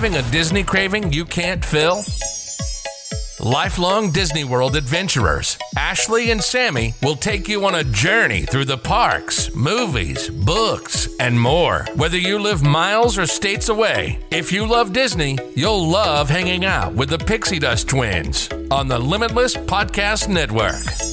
[0.00, 2.02] Having a Disney craving you can't fill?
[3.38, 8.78] Lifelong Disney World adventurers, Ashley and Sammy will take you on a journey through the
[8.78, 11.84] parks, movies, books, and more.
[11.96, 16.94] Whether you live miles or states away, if you love Disney, you'll love hanging out
[16.94, 21.09] with the Pixie Dust twins on the Limitless Podcast Network.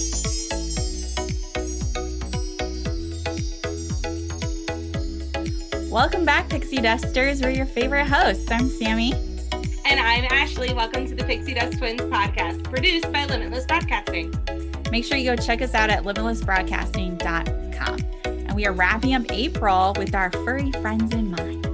[5.97, 7.41] Welcome back, Pixie Dusters.
[7.41, 8.51] We're your favorite hosts.
[8.51, 9.13] I'm Sammy.
[9.83, 10.71] And I'm Ashley.
[10.71, 14.31] Welcome to the Pixie Dust Twins podcast, produced by Limitless Broadcasting.
[14.91, 17.99] Make sure you go check us out at limitlessbroadcasting.com.
[18.25, 21.65] And we are wrapping up April with our furry friends in mind.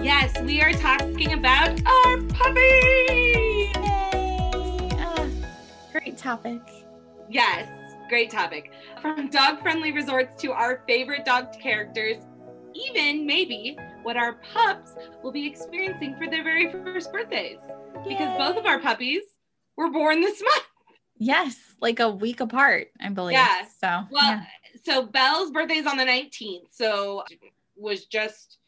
[0.00, 2.60] Yes, we are talking about our puppy.
[2.60, 3.72] Yay!
[4.94, 5.26] Ah,
[5.90, 6.60] great topic.
[7.28, 7.68] Yes,
[8.08, 8.70] great topic.
[9.02, 12.18] From dog friendly resorts to our favorite dog characters,
[12.74, 14.92] even maybe what our pups
[15.22, 17.58] will be experiencing for their very first birthdays.
[18.06, 19.22] Because both of our puppies
[19.76, 20.66] were born this month.
[21.18, 23.34] Yes, like a week apart, I believe.
[23.34, 23.62] Yeah.
[23.78, 24.44] So, Well, yeah.
[24.84, 26.62] so Belle's birthday is on the 19th.
[26.70, 27.24] So
[27.76, 28.58] was just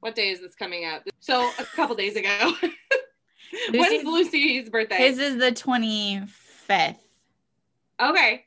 [0.00, 1.02] what day is this coming out?
[1.20, 2.52] So a couple days ago.
[3.70, 4.96] When's Lucy's- Lucy's birthday?
[4.96, 6.96] his is the 25th.
[8.00, 8.44] okay.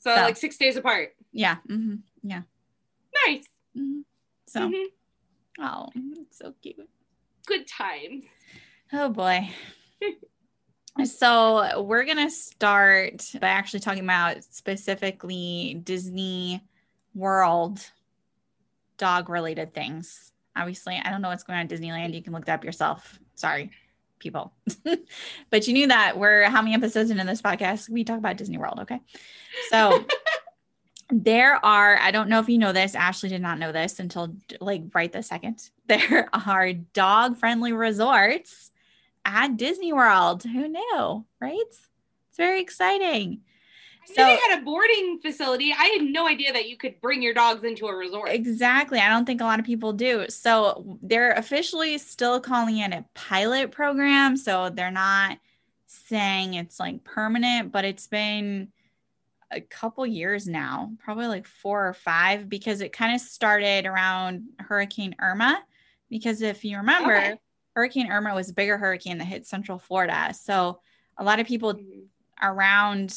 [0.00, 0.20] So, So.
[0.22, 1.14] like six days apart.
[1.32, 1.56] Yeah.
[1.66, 2.42] hmm Yeah.
[3.26, 3.44] Nice.
[3.76, 4.00] hmm
[4.54, 4.84] So, Mhm.
[5.58, 5.88] oh,
[6.30, 6.88] so cute.
[7.44, 8.24] Good times.
[8.92, 9.50] Oh boy.
[11.04, 16.62] so we're gonna start by actually talking about specifically Disney
[17.16, 17.80] World
[18.96, 20.30] dog related things.
[20.54, 22.14] Obviously, I don't know what's going on at Disneyland.
[22.14, 23.18] You can look that up yourself.
[23.34, 23.72] Sorry,
[24.20, 24.52] people.
[25.50, 27.88] but you knew that we're how many episodes into this podcast?
[27.88, 29.00] We talk about Disney World, okay?
[29.70, 30.04] So
[31.22, 34.34] there are, I don't know if you know this, Ashley did not know this until
[34.60, 35.70] like right this second.
[35.86, 38.72] There are dog friendly resorts
[39.24, 40.42] at Disney World.
[40.42, 41.58] Who knew, right?
[41.60, 41.88] It's
[42.38, 43.42] very exciting.
[44.02, 45.72] I knew So- they had a boarding facility.
[45.78, 48.30] I had no idea that you could bring your dogs into a resort.
[48.30, 48.98] Exactly.
[48.98, 50.24] I don't think a lot of people do.
[50.30, 54.38] So they're officially still calling it a pilot program.
[54.38, 55.38] So they're not
[55.86, 58.68] saying it's like permanent, but it's been
[59.54, 64.44] a couple years now, probably like four or five, because it kind of started around
[64.58, 65.62] Hurricane Irma.
[66.10, 67.40] Because if you remember, Okay.
[67.74, 70.32] Hurricane Irma was a bigger hurricane that hit Central Florida.
[70.34, 70.80] So
[71.18, 72.04] a lot of people Mhm.
[72.42, 73.16] around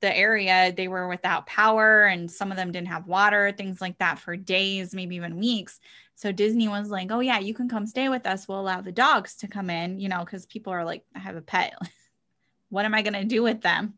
[0.00, 3.96] the area they were without power and some of them didn't have water things like
[3.98, 5.80] that for days maybe even weeks
[6.14, 8.90] so disney was like oh yeah you can come stay with us we'll allow the
[8.90, 11.74] dogs to come in you know because people are like i have a pet
[12.70, 13.94] what am i going to do with them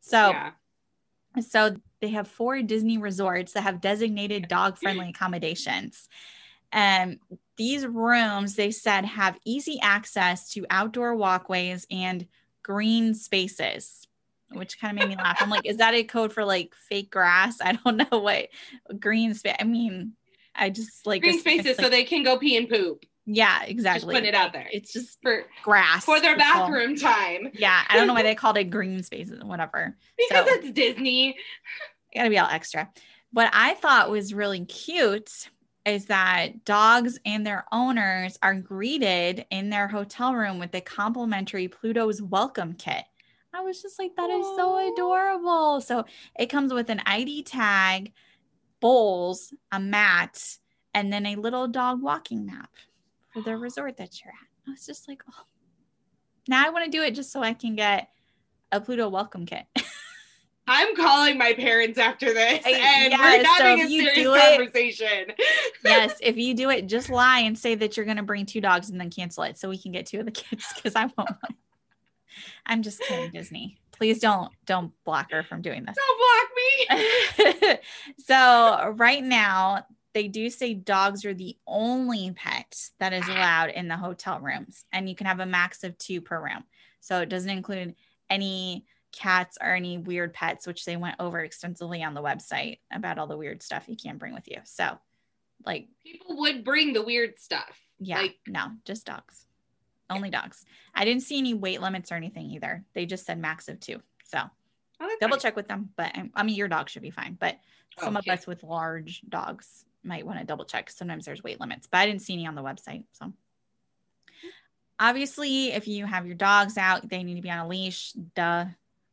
[0.00, 0.50] so yeah.
[1.40, 6.08] So they have four Disney resorts that have designated dog friendly accommodations.
[6.72, 7.18] And
[7.56, 12.26] these rooms, they said, have easy access to outdoor walkways and
[12.62, 14.06] green spaces,
[14.50, 15.38] which kind of made me laugh.
[15.40, 17.58] I'm like, is that a code for like fake grass?
[17.60, 18.48] I don't know what
[18.98, 19.56] green space.
[19.60, 20.14] I mean,
[20.54, 24.14] I just like Green spaces it's so they can go pee and poop yeah, exactly.
[24.14, 24.68] putting it out there.
[24.72, 28.56] It's just for grass for their bathroom time Yeah, I don't know why they called
[28.58, 29.96] it green spaces, or whatever.
[30.16, 31.36] because So- it's Disney.
[32.14, 32.90] gotta be all extra.
[33.32, 35.48] What I thought was really cute
[35.86, 41.66] is that dogs and their owners are greeted in their hotel room with a complimentary
[41.66, 43.02] Pluto's welcome kit.
[43.54, 45.80] I was just like, that is so adorable.
[45.80, 46.04] So
[46.38, 48.12] it comes with an ID tag,
[48.80, 50.56] bowls, a mat,
[50.94, 52.70] and then a little dog walking map.
[53.32, 54.68] For the resort that you're at.
[54.68, 55.44] I was just like, oh,
[56.48, 58.08] now I want to do it just so I can get
[58.70, 59.64] a Pluto welcome kit.
[60.68, 65.34] I'm calling my parents after this, and yeah, we're having if a serious it- conversation.
[65.84, 68.60] yes, if you do it, just lie and say that you're going to bring two
[68.60, 71.10] dogs and then cancel it so we can get two of the kids because I
[71.16, 71.30] won't.
[72.64, 73.78] I'm just kidding, Disney.
[73.90, 75.96] Please don't don't block her from doing this.
[76.88, 77.78] Don't block me.
[78.18, 79.84] so right now
[80.14, 84.84] they do say dogs are the only pet that is allowed in the hotel rooms
[84.92, 86.64] and you can have a max of two per room.
[87.00, 87.94] So it doesn't include
[88.28, 93.18] any cats or any weird pets which they went over extensively on the website about
[93.18, 94.58] all the weird stuff you can't bring with you.
[94.64, 94.98] So
[95.64, 97.78] like People would bring the weird stuff.
[97.98, 99.46] yeah Like- no just dogs.
[100.10, 100.64] only dogs.
[100.94, 102.84] I didn't see any weight limits or anything either.
[102.94, 104.02] They just said max of two.
[104.24, 104.40] So
[105.00, 107.58] Oh, double check with them but i mean your dog should be fine but
[107.98, 108.30] some Okay.
[108.30, 111.98] of us with large dogs might want to double check sometimes there's weight limits but
[111.98, 113.32] i didn't see any on the website so.
[115.00, 118.66] Obviously if you have your dogs out they need to be on a leash duh.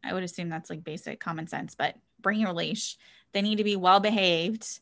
[0.03, 2.97] I would assume that's like basic common sense but bring your leash.
[3.33, 4.79] They need to be well behaved.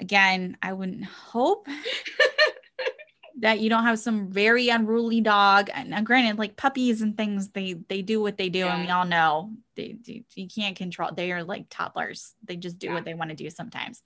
[0.00, 1.68] Again i wouldn't hope
[3.40, 7.48] that you don't have some very unruly dog and now granted like puppies and things
[7.50, 11.10] they they do what they do and we all know they, they you can't control
[11.12, 12.34] they are like toddlers.
[12.44, 12.94] They just do Yeah.
[12.94, 14.02] what they want to do sometimes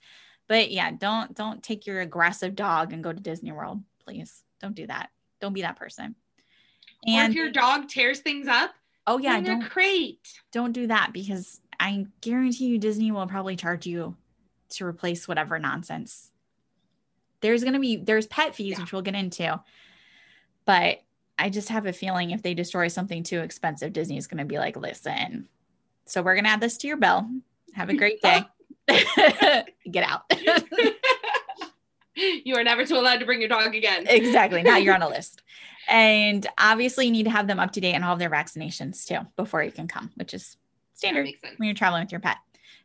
[0.47, 4.75] but yeah don't don't take your aggressive dog and go to disney world please don't
[4.75, 5.09] do that
[5.39, 6.15] don't be that person
[7.07, 8.71] or and if your dog tears things up,
[9.05, 10.41] oh yeah don't crate.
[10.51, 14.17] don't do that because I guarantee you Disney will probably charge you
[14.69, 16.31] to replace whatever nonsense.
[17.41, 18.81] There's going to be there's pet fees Yeah.
[18.81, 19.61] which we'll get into.
[20.65, 21.03] But
[21.37, 24.45] I just have a feeling if they destroy something too expensive Disney is going to
[24.45, 25.47] be like, "Listen.
[26.05, 27.29] So we're going to add this to your bill.
[27.73, 28.41] Have a great day.
[29.91, 30.23] get out."
[32.15, 34.05] you are never too allowed to bring your dog again.
[34.07, 34.63] exactly.
[34.63, 35.43] Now you're on a list.
[35.89, 39.05] And obviously you need to have them up to date on all of their vaccinations
[39.05, 40.57] too before you can come, which is
[40.95, 41.29] standard.
[41.57, 42.37] when you're traveling with your pet.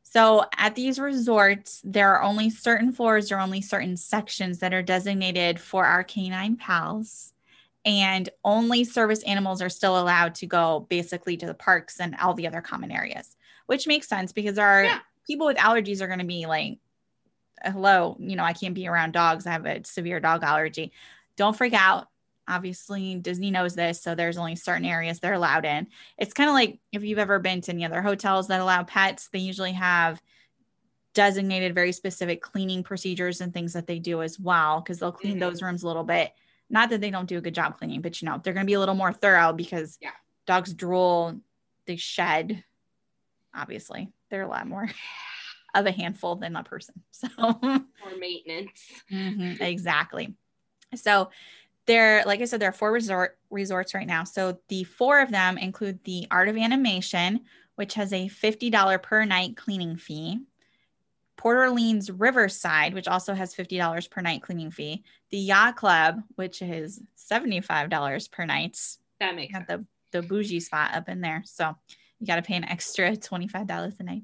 [0.03, 4.83] So at these resorts, there are only certain floors, or only certain sections that are
[4.83, 7.33] designated for our canine pals.
[7.85, 12.35] And only service animals are still allowed to go basically to the parks and all
[12.35, 14.99] the other common areas, which makes sense because our Yeah.
[15.27, 16.79] People with allergies are going to be like,
[17.65, 19.47] hello, you know, I can't be around dogs.
[19.47, 20.93] I have a severe dog allergy.
[21.37, 22.09] Don't freak out.
[22.49, 24.03] Obviously, Disney knows this.
[24.03, 25.87] So there's only certain areas they're allowed in
[26.19, 29.29] it's kind of like if you've ever been to any other hotels that allow pets,
[29.29, 30.21] they usually have
[31.15, 35.37] designated very specific cleaning procedures and things that they do as well because they'll clean
[35.37, 35.41] Mhm.
[35.41, 36.33] those rooms a little bit.
[36.71, 38.71] Not that they don't do a good job cleaning, but you know, they're going to
[38.71, 40.13] be a little more thorough because Yeah.
[40.47, 41.39] dogs drool,
[41.87, 42.65] they shed.
[43.55, 44.89] Obviously, they're a lot more
[45.75, 46.95] of a handful than a person.
[47.13, 48.81] So, Or maintenance.
[49.13, 50.35] Mhm, exactly.
[50.97, 51.31] So
[51.87, 54.25] there, like I said, there are four resort resorts right now.
[54.25, 57.43] So the four of them include the Art of Animation,
[57.77, 60.41] which has a $50 per night cleaning fee.
[61.37, 65.03] Port Orleans Riverside, which also has $50 per night cleaning fee.
[65.31, 68.79] The Yacht Club, which is $75 per night.
[69.21, 69.67] That makes sense.
[69.69, 71.43] The, the bougie spot up in there.
[71.45, 71.77] So
[72.23, 74.23] you got to pay an extra $25 a night.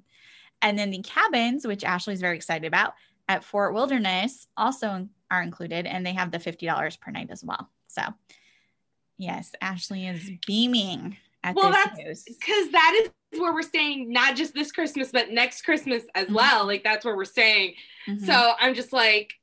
[0.63, 2.95] And then the cabins, which Ashley's very excited about
[3.29, 7.69] at Fort Wilderness, also are included, and they have the $50 per night as well.
[7.89, 8.03] So,
[9.19, 12.23] yes, Ashley is beaming at Well, that's-.
[12.23, 16.35] Because that is where we're staying, not just this Christmas, but next Christmas as Mhm.
[16.35, 16.67] well.
[16.67, 17.75] Like that's where we're staying.
[18.07, 18.25] Mhm.
[18.25, 19.35] So I'm just like,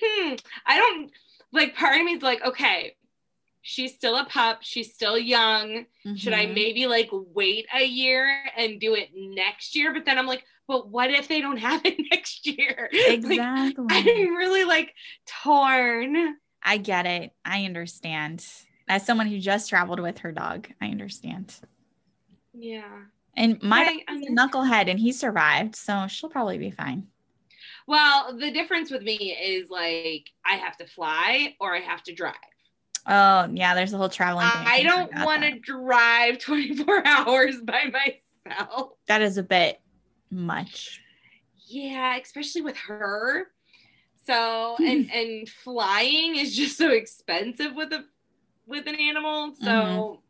[0.00, 1.10] hmm, I don't
[1.52, 2.95] like part of me is like, okay,
[3.66, 5.86] she's still a pup, she's still young.
[6.14, 6.54] Should I Mhm.
[6.54, 9.92] maybe like wait a year and do it next year?
[9.92, 12.88] But then I'm like, but what if they don't have it next year?
[12.92, 13.86] Like, Exactly.
[13.90, 14.94] I'm really like
[15.42, 16.36] torn.
[16.62, 17.32] I get it.
[17.44, 18.46] I understand.
[18.88, 21.54] As someone who just traveled with her dog, I understand.
[22.54, 23.02] Yeah.
[23.36, 27.08] And my is a knucklehead and he survived, so she'll probably be fine.
[27.86, 32.14] Well, the difference with me is like I have to fly or I have to
[32.14, 32.34] drive.
[33.08, 34.66] Oh, yeah, there's a whole traveling thing.
[34.66, 38.92] I kinda don't want to drive 24 hours by myself.
[39.06, 39.80] That is a bit
[40.30, 41.00] much.
[41.68, 43.46] Yeah, especially with her.
[44.26, 48.04] So and and flying is just so expensive with a
[48.66, 49.54] with an animal.
[49.62, 50.22] So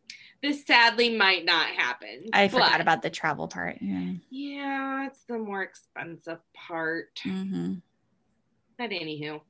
[0.43, 2.09] this sadly might not happen.
[2.25, 2.29] Mm-hmm.
[2.35, 3.79] I forgot But, about the travel part.
[3.81, 4.13] Yeah.
[4.29, 7.19] Yeah, it's the more expensive part.
[7.25, 7.81] Mhm.
[8.77, 9.41] But anywho,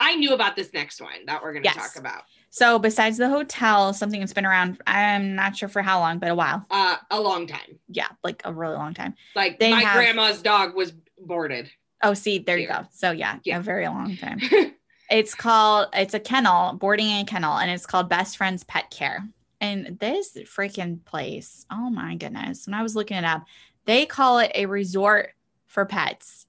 [0.00, 1.76] I knew about this next one that we're going to Yes.
[1.76, 2.22] talk about
[2.56, 6.30] So, besides the hotel, something that's been around, I'm not sure for how long, but
[6.30, 6.64] a while.
[6.70, 7.78] uh, a long time.
[7.88, 9.14] Yeah, like a really long time.
[9.34, 11.70] Like They my have- grandma's dog was boarded.
[12.02, 12.86] Oh, see, there you go.
[12.92, 13.58] So, yeah, Yeah.
[13.58, 14.40] a very long time.
[15.08, 19.22] It's called it's a kennel, boarding and kennel, and it's called Best Friends Pet Care.
[19.60, 22.66] And this freaking place, oh my goodness.
[22.66, 23.44] When I was looking it up,
[23.84, 25.30] they call it a resort
[25.66, 26.46] for pets.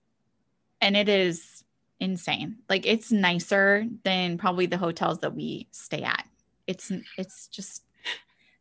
[0.82, 1.57] And it is
[2.00, 2.58] insane.
[2.70, 6.26] Like it's nicer than probably the hotels that we stay at.
[6.68, 7.84] It's it's just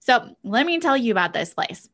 [0.01, 1.89] so let me tell you about this place.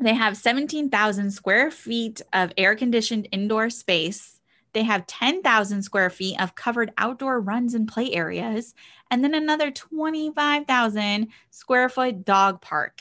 [0.00, 4.40] They have 17,000 square feet of air conditioned indoor space.
[4.72, 8.74] They have 10,000 square feet of covered outdoor runs and play areas,
[9.10, 13.00] and then another 25,000 square foot dog park.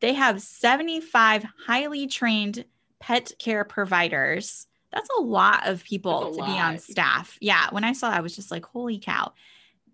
[0.00, 2.66] They have 75 highly trained
[2.98, 4.66] pet care providers.
[4.94, 6.46] That's a lot of people to lot.
[6.46, 7.36] be on staff.
[7.40, 7.66] Yeah.
[7.72, 9.32] When I saw that, I was just like, holy cow.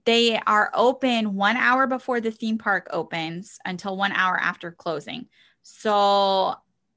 [0.05, 5.27] They are open one hour before the theme park opens until one hour after closing.
[5.63, 6.55] So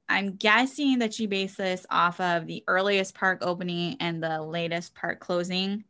[0.08, 4.94] I'm guessing that you base this off of the earliest park opening and the latest
[4.94, 5.84] park closing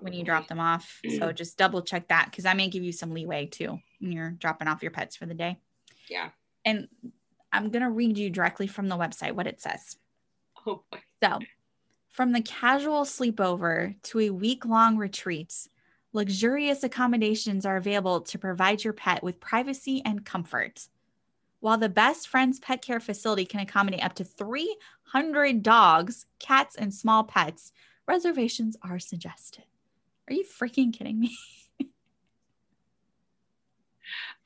[0.00, 1.00] when you drop them off.
[1.18, 4.30] So just double check that because I may give you some leeway too when you're
[4.30, 5.58] dropping off your pets for the day.
[6.08, 6.28] Yeah.
[6.64, 6.88] And
[7.52, 9.96] I'm going to read you directly from the website what it says.
[10.66, 10.98] Oh boy.
[11.22, 11.38] So,
[12.16, 15.68] from the casual sleepover to a week long retreat,
[16.14, 20.88] luxurious accommodations are available to provide your pet with privacy and comfort.
[21.60, 26.94] While the Best Friends Pet Care Facility can accommodate up to 300 dogs, cats, and
[26.94, 27.70] small pets,
[28.08, 29.64] reservations are suggested.
[30.26, 31.36] Are you freaking kidding me?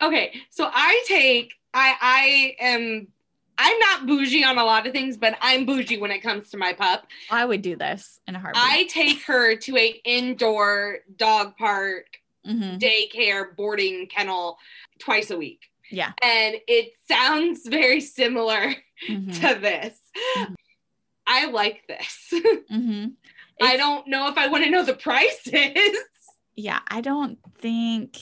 [0.03, 3.07] okay, so I take I I am
[3.63, 6.57] I'm not bougie on a lot of things, but I'm bougie when it comes to
[6.57, 7.07] my pup.
[7.31, 8.63] I would do this in a heartbeat.
[8.65, 12.07] I take her to a indoor dog park,
[12.47, 12.79] mm-hmm.
[12.79, 14.57] daycare, boarding kennel
[14.99, 15.71] twice a week.
[15.91, 16.13] Yeah.
[16.23, 18.75] And it sounds very similar
[19.07, 19.31] mm-hmm.
[19.31, 19.99] to this.
[20.39, 20.55] Mm-hmm.
[21.27, 22.33] I like this.
[22.33, 23.09] Mm-hmm.
[23.63, 25.77] I don't know if I want to know the prices.
[26.57, 28.17] Yeah, I don't think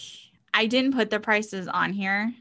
[0.52, 2.33] I didn't put the prices on here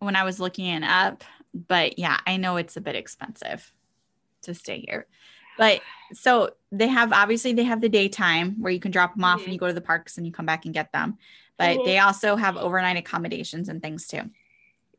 [0.00, 3.72] when I was looking it up, but yeah, I know it's a bit expensive
[4.42, 5.06] to stay here.
[5.58, 9.40] But so they have obviously they have the daytime where you can drop them off
[9.40, 9.44] mm-hmm.
[9.44, 11.18] and you go to the parks and you come back and get them.
[11.58, 11.86] But mm-hmm.
[11.86, 14.22] they also have overnight accommodations and things too.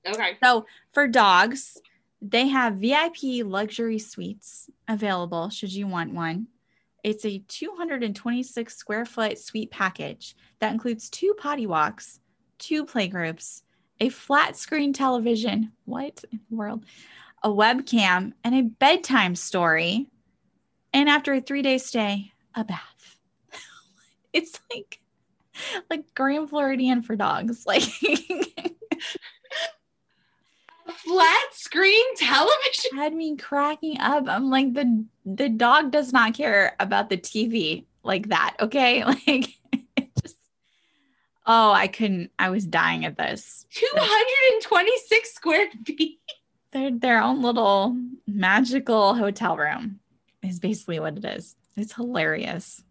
[0.08, 0.38] Okay.
[0.44, 1.78] So for dogs,
[2.22, 6.48] they have VIP luxury suites available should you want one.
[7.04, 12.20] It's a 226 square foot suite package that includes two potty walks,
[12.60, 13.64] two play groups,
[14.02, 16.84] a flat screen television, what in the world,
[17.44, 20.08] a webcam, and a bedtime story.
[20.92, 23.18] And after a three day stay, a bath.
[24.34, 25.00] it's like
[25.90, 27.66] like Grand Floridian for dogs.
[27.74, 27.84] Like
[30.92, 34.26] flat screen television had me cracking up.
[34.28, 38.58] I'm like the the dog does not care about the TV like that.
[38.60, 39.58] Okay, like
[41.46, 42.32] oh, I couldn't.
[42.40, 43.66] I was dying at this.
[43.72, 46.20] Two hundred and twenty six square feet.
[46.72, 50.00] They're their own little magical hotel room.
[50.44, 51.56] Is basically what it is.
[51.78, 52.84] It's hilarious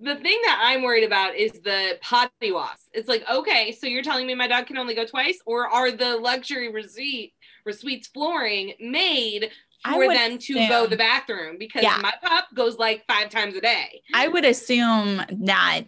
[0.00, 2.88] the thing that I'm worried about is the potty walks.
[2.92, 5.90] It's like, okay, so you're telling me my dog can only go twice, or are
[5.90, 7.32] the luxury receipt
[7.70, 9.50] suites flooring made
[9.84, 11.56] for them to assume, go the bathroom?
[11.58, 11.98] Because yeah.
[12.02, 14.02] my pup goes like five times a day.
[14.12, 15.82] I would assume that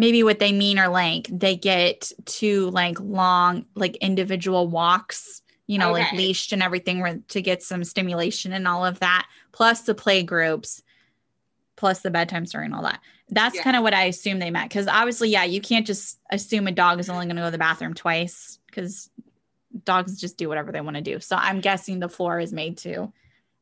[0.00, 5.76] maybe what they mean are like they get to like long, like individual walks, you
[5.76, 6.04] know, okay.
[6.04, 10.22] like leashed and everything to get some stimulation and all of that, plus the play
[10.22, 10.82] groups,
[11.76, 13.00] plus the bedtime story and all that.
[13.28, 13.62] That's yeah.
[13.62, 14.70] kind of what I assume they meant.
[14.70, 17.52] Because obviously, yeah, you can't just assume a dog is only going to go to
[17.52, 19.10] the bathroom twice because
[19.84, 21.20] dogs just do whatever they want to do.
[21.20, 23.12] So I'm guessing the floor is made to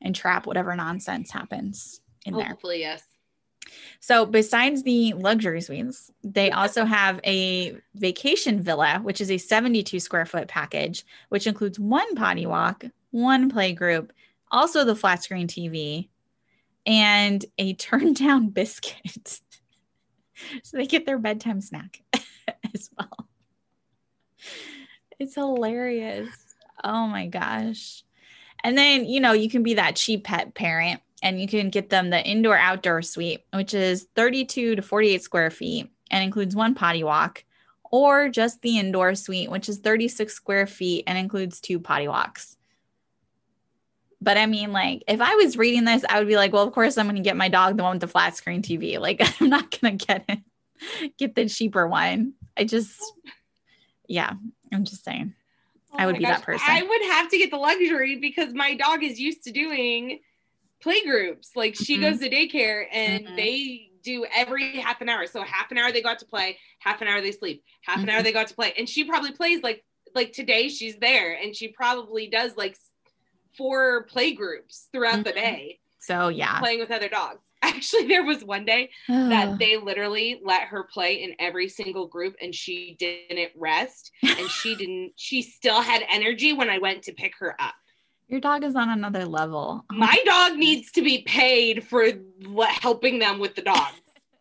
[0.01, 2.51] entrap whatever nonsense happens in Hopefully, there.
[2.51, 3.03] Hopefully, yes.
[4.01, 10.01] So, besides the luxury suites, they also have a vacation villa, which is a 72
[10.01, 14.13] square foot package, which includes one potty walk, one play group,
[14.51, 16.09] also the flat screen TV,
[16.87, 19.41] and a turn down biscuit
[20.63, 22.01] so they get their bedtime snack
[22.75, 23.29] as well.
[25.19, 26.29] It's hilarious.
[26.85, 28.05] Oh my gosh.
[28.63, 31.91] And then, you know, you can be that cheap pet parent and you can get
[31.91, 36.75] them the indoor outdoor suite, which is 32 to 48 square feet and includes one
[36.75, 37.45] potty walk,
[37.91, 42.57] or just the indoor suite, which is 36 square feet and includes two potty walks.
[44.21, 46.73] But I mean, like, if I was reading this, I would be like, well, of
[46.73, 48.99] course, I'm going to get my dog the one with the flat screen TV.
[49.09, 50.39] Like, I'm not going to get it,
[51.17, 52.35] get the cheaper one.
[52.57, 53.01] I just,
[54.09, 54.33] yeah,
[54.73, 55.35] I'm just saying.
[55.93, 56.39] Oh I would be gosh.
[56.39, 56.67] that person.
[56.69, 60.21] I would have to get the luxury because my dog is used to doing
[60.81, 61.53] play groups.
[61.57, 62.03] Like, she mm-hmm.
[62.03, 63.37] goes to daycare and mm-hmm.
[63.37, 65.27] they do every half an hour.
[65.27, 68.03] So half an hour they go out to play, half an hour they sleep, half
[68.03, 68.25] an hour Mhm.
[68.25, 68.73] they go out to play.
[68.79, 72.77] And she probably plays like like today she's there and she probably does like
[73.57, 75.35] four play groups throughout the Mhm.
[75.35, 76.59] day So yeah.
[76.59, 77.45] playing with other dogs.
[77.63, 82.37] Actually, there was one day that they literally let her play in every single group
[82.41, 87.13] and she didn't rest and she didn't she still had energy when I went to
[87.13, 87.75] pick her up.
[88.29, 89.85] Your dog is on another level.
[89.91, 92.09] My dog needs to be paid for
[92.47, 94.01] what helping them with the dogs.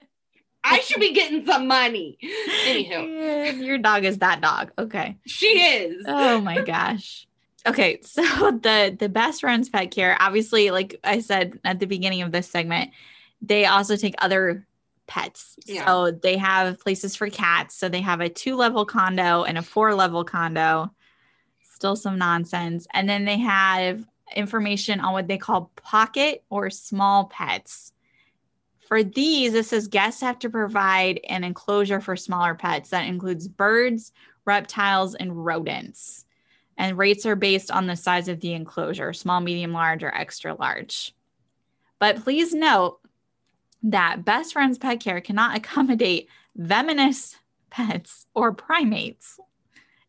[0.63, 2.17] I should be getting some money.
[2.65, 4.71] Anywho, Your dog is that dog.
[4.77, 5.17] Okay.
[5.25, 6.03] she is.
[6.05, 7.25] Oh my gosh.
[7.65, 12.21] Okay, so the the best friends pet care, obviously, like I said at the beginning
[12.21, 12.91] of this segment,
[13.41, 14.65] they also take other
[15.07, 15.55] pets.
[15.65, 15.85] Yeah.
[15.85, 17.75] So they have places for cats.
[17.75, 20.91] So they have a two level condo and a four level condo.
[21.77, 22.87] Still some nonsense.
[22.95, 24.03] And then they have
[24.35, 27.93] information on what they call pocket or small pets.
[28.87, 33.47] For these, it says guests have to provide an enclosure for smaller pets that includes
[33.47, 34.11] birds,
[34.43, 36.25] reptiles, and rodents.
[36.79, 40.55] And rates are based on the size of the enclosure small, medium, large, or extra
[40.55, 41.13] large.
[41.99, 43.01] But please note
[43.83, 47.35] that Best Friends Pet Care cannot accommodate venomous
[47.69, 49.39] pets or primates.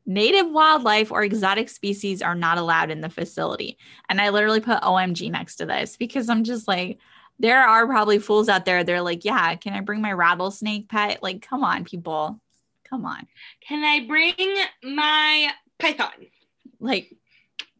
[0.08, 3.76] Native wildlife or exotic species are not allowed in the facility.
[4.08, 6.98] And I literally put OMG next to this because I'm just like,
[7.38, 8.82] there are probably fools out there.
[8.82, 11.22] They're like, yeah, can I bring my rattlesnake pet?
[11.22, 12.40] Like, come on, people.
[12.88, 13.26] Come on.
[13.60, 14.34] Can I bring
[14.82, 16.26] my python?
[16.80, 17.14] Like,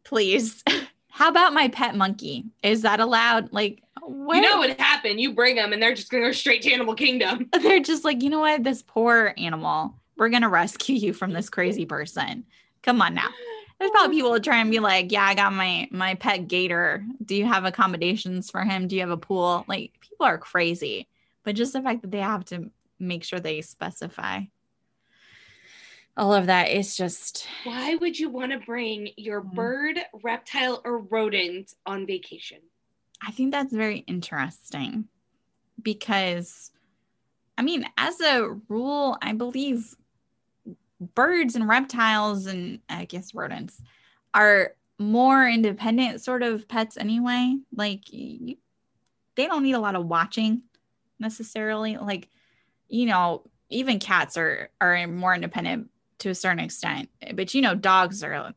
[0.05, 0.63] please.
[1.09, 2.45] How about my pet monkey?
[2.63, 3.53] Is that allowed?
[3.55, 4.37] Like, what?
[4.37, 5.21] You know what happened?
[5.21, 7.49] You bring them and they're just gonna go straight to Animal Kingdom.
[7.63, 8.63] they're just like, you know what?
[8.63, 12.45] This poor animal, we're going to rescue you from this crazy person.
[12.83, 13.29] Come on now.
[13.79, 17.05] There's probably people that try and be like, yeah, I got my my pet gator.
[17.25, 18.89] Do you have accommodations for him?
[18.89, 19.65] Do you have a pool?
[19.69, 21.09] Like people are crazy.
[21.45, 24.43] But just the fact that they have to make sure they specify
[26.17, 29.55] all of that is just Why would you want to bring your Mhm.
[29.55, 32.59] bird, reptile, or rodent on vacation?
[33.23, 35.09] I think that's very interesting
[35.81, 36.73] because,
[37.57, 39.95] I mean, as a rule, I believe
[41.01, 43.81] birds and reptiles and I guess rodents
[44.35, 47.57] are more independent sort of pets anyway.
[47.75, 48.57] Like, you,
[49.37, 50.63] they don't need a lot of watching
[51.19, 51.97] necessarily.
[51.97, 52.29] Like,
[52.89, 57.75] you know, even cats are are more independent to a certain extent, but you know,
[57.75, 58.55] dogs are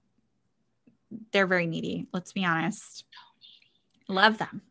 [1.31, 2.07] they're very needy.
[2.13, 3.05] Let's be honest.
[4.07, 4.61] Love them,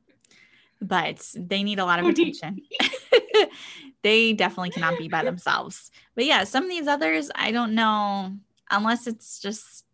[0.80, 2.60] but they need a lot of Oh, attention.
[4.02, 5.90] they definitely cannot be by themselves.
[6.14, 8.32] But yeah, some of these others, I don't know,
[8.70, 9.84] unless it's just,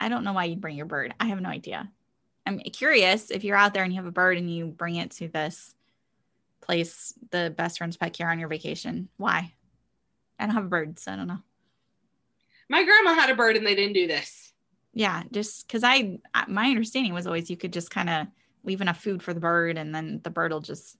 [0.00, 1.14] I don't know why you'd bring your bird.
[1.18, 1.90] I have no idea.
[2.46, 5.10] I'm curious if you're out there and you have a bird and you bring it
[5.12, 5.74] to this
[6.60, 9.08] place, the best friend's pet care on your vacation.
[9.16, 9.52] Why?
[10.38, 11.40] I don't have a bird, so I don't know.
[12.68, 14.52] My grandma had a bird and they didn't do this.
[14.92, 18.26] Yeah, just because I, I- my understanding was always you could just kind of
[18.64, 20.96] leave enough food for the bird and then the bird will just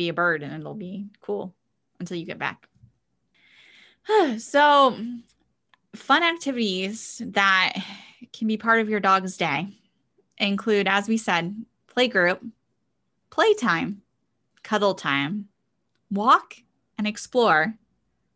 [0.00, 1.54] be a bird and it'll be cool
[1.98, 2.68] until you get back.
[4.38, 4.96] so,
[5.94, 7.74] fun activities that
[8.32, 9.68] can be part of your dog's day
[10.38, 11.54] include, as we said,
[11.86, 12.42] play group,
[13.28, 14.00] playtime,
[14.62, 15.48] cuddle time,
[16.10, 16.54] walk
[16.96, 17.74] and explore,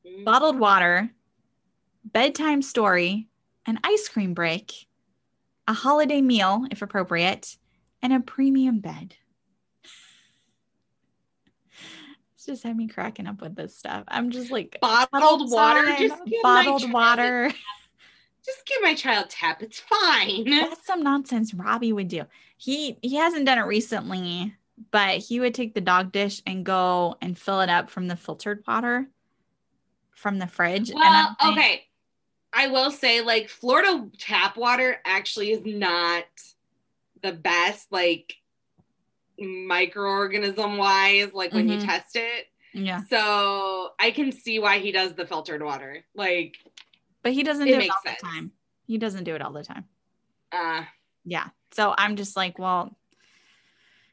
[0.06, 0.24] Mm.
[0.24, 1.08] bottled water,
[2.04, 3.26] bedtime story,
[3.64, 4.86] an ice cream break,
[5.66, 7.56] a holiday meal, if appropriate,
[8.02, 9.16] and a premium bed.
[12.33, 14.04] It's just had me cracking up with this stuff.
[14.08, 15.84] I'm just like Bottled water.
[15.84, 17.50] time, Just bottled water.
[18.44, 19.62] Just give my child tap.
[19.62, 20.48] It's fine.
[20.50, 22.24] That's some nonsense Robbie would do.
[22.56, 24.54] He he hasn't done it recently,
[24.90, 28.16] but he would take the dog dish and go and fill it up from the
[28.16, 29.08] filtered water
[30.14, 30.90] from the fridge.
[30.90, 31.84] and Well, like, okay.
[32.52, 36.24] I will say, like, Florida tap water actually is not
[37.22, 38.36] the best, like,
[39.40, 41.84] microorganism wise, like when you Mhm.
[41.84, 42.46] test it.
[42.72, 43.00] Yeah.
[43.10, 46.04] So I can see why he does the filtered water.
[46.14, 46.56] Like,
[47.22, 48.20] But he doesn't It do it all sense.
[48.20, 48.52] the time.
[48.86, 49.86] He doesn't do it all the time.
[50.52, 50.84] uh,
[51.24, 51.48] Yeah.
[51.72, 52.94] So I'm just like, well,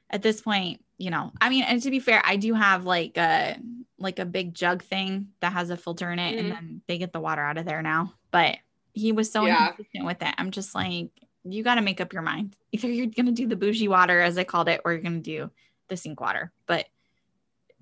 [0.09, 3.17] at this point, you know, I mean, and to be fair, I do have like
[3.17, 3.57] a
[3.99, 6.39] like a big jug thing that has a filter in it, Mhm.
[6.39, 8.15] and then they get the water out of there now.
[8.31, 8.57] But
[8.93, 9.67] he was so Yeah.
[9.69, 10.33] inconsistent with it.
[10.39, 11.11] I'm just like,
[11.43, 12.55] you got to make up your mind.
[12.71, 15.49] Either you're gonna do the bougie water, as I called it, or you're gonna do
[15.87, 16.51] the sink water.
[16.65, 16.87] But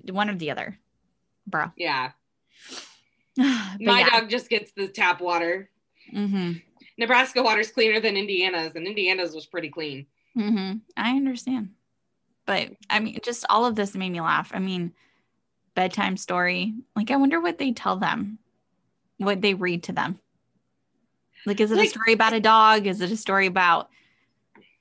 [0.09, 0.77] one or the other,
[1.45, 1.71] bro.
[1.77, 2.11] yeah.
[3.37, 4.09] My yeah.
[4.09, 5.69] dog just gets the tap water.
[6.13, 6.53] Mm-hmm.
[6.97, 10.05] Nebraska water's cleaner than Indiana's, and Indiana's was pretty clean.
[10.33, 11.69] hmm I understand.
[12.45, 14.51] But I mean, just all of this made me laugh.
[14.53, 14.93] I mean,
[15.75, 16.73] bedtime story.
[16.95, 18.39] Like, I wonder what they tell them,
[19.17, 20.19] what they read to them.
[21.45, 22.87] Like, is it Like- a story about a dog?
[22.87, 23.89] Is it a story about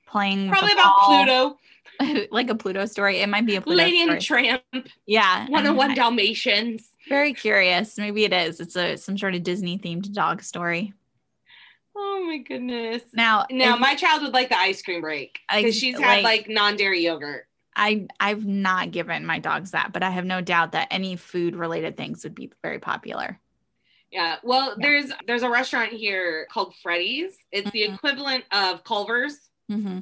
[0.07, 0.49] playing?
[0.49, 0.99] Probably about?
[1.05, 3.17] Pluto, like a Pluto story.
[3.19, 4.43] It might be a Pluto Lady and story.
[4.43, 6.89] the Tramp, yeah, one on one Dalmatians.
[7.07, 7.97] Very curious.
[7.97, 8.59] Maybe it is.
[8.59, 10.93] It's a some sort of Disney themed dog story.
[11.95, 13.01] Oh my goodness.
[13.13, 16.49] Now, Now my child would like the ice cream break because she's like- had like
[16.49, 17.45] non-dairy yogurt.
[17.75, 21.55] I I've not given my dogs that, but I have no doubt that any food
[21.55, 23.39] related things would be very popular.
[24.11, 24.37] Yeah.
[24.43, 24.75] Well, Yeah.
[24.87, 27.37] there's there's a restaurant here called Freddy's.
[27.51, 27.95] It's the Mhm.
[27.95, 29.49] equivalent of Culver's.
[29.71, 29.99] Mm-hmm.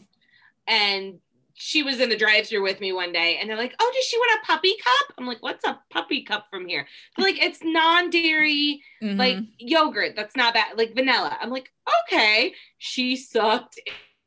[0.68, 1.20] And
[1.60, 4.18] she was in the drive-through with me one day, and they're like, "Oh, does she
[4.18, 7.60] want a puppy cup?" I'm like, "What's a puppy cup from here?" They're like, "It's
[7.64, 9.18] non-dairy, Mm-hmm.
[9.20, 10.16] like yogurt.
[10.16, 11.72] That's not bad, like vanilla." I'm like,
[12.04, 13.80] "Okay." She sucked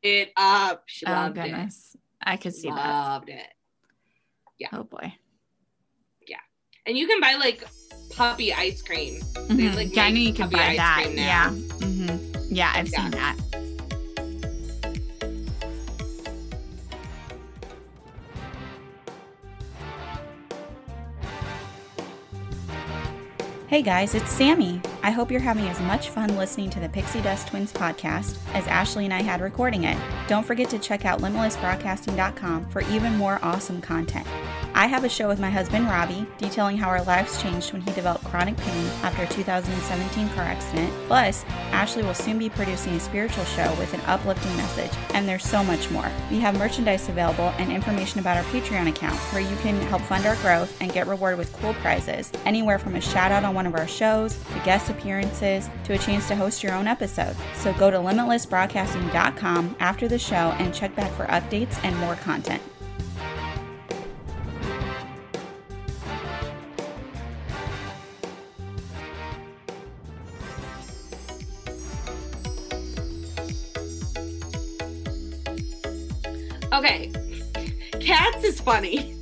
[0.03, 0.83] it up.
[0.87, 2.57] She oh loved goodness, I could it.
[2.57, 2.77] see that.
[2.89, 3.47] Loved it.
[4.59, 4.69] Yeah.
[4.73, 5.15] Oh boy.
[6.91, 7.63] And you can buy like
[8.17, 9.21] puppy ice cream.
[9.49, 9.77] They, Mhm.
[9.77, 11.01] like, yeah, I make knew you puppy buy ice that.
[11.05, 11.23] cream now.
[11.23, 11.49] Yeah.
[11.51, 12.17] hmm
[12.53, 13.03] Yeah, I've Yeah.
[13.03, 13.37] seen that.
[23.69, 24.81] Hey guys, it's Sammy.
[25.05, 28.67] I hope you're having as much fun listening to the Pixie Dust Twins podcast as
[28.67, 29.97] Ashley and I had recording it.
[30.27, 34.27] Don't forget to check out limitlessbroadcasting.com for even more awesome content.
[34.81, 37.93] I have a show with my husband Robbie detailing how our lives changed when he
[37.93, 40.91] developed chronic pain after a 2017 car accident.
[41.07, 45.45] Plus, Ashley will soon be producing a spiritual show with an uplifting message, and there's
[45.45, 46.11] so much more.
[46.31, 50.25] We have merchandise available and information about our Patreon account where you can help fund
[50.25, 53.67] our growth and get rewarded with cool prizes, anywhere from a shout out on one
[53.67, 57.37] of our shows, to guest appearances, to a chance to host your own episode.
[57.55, 62.63] So go to limitlessbroadcasting.com after the show and check back for updates and more content.
[76.81, 77.13] Okay.
[78.01, 79.15] Cats is funny.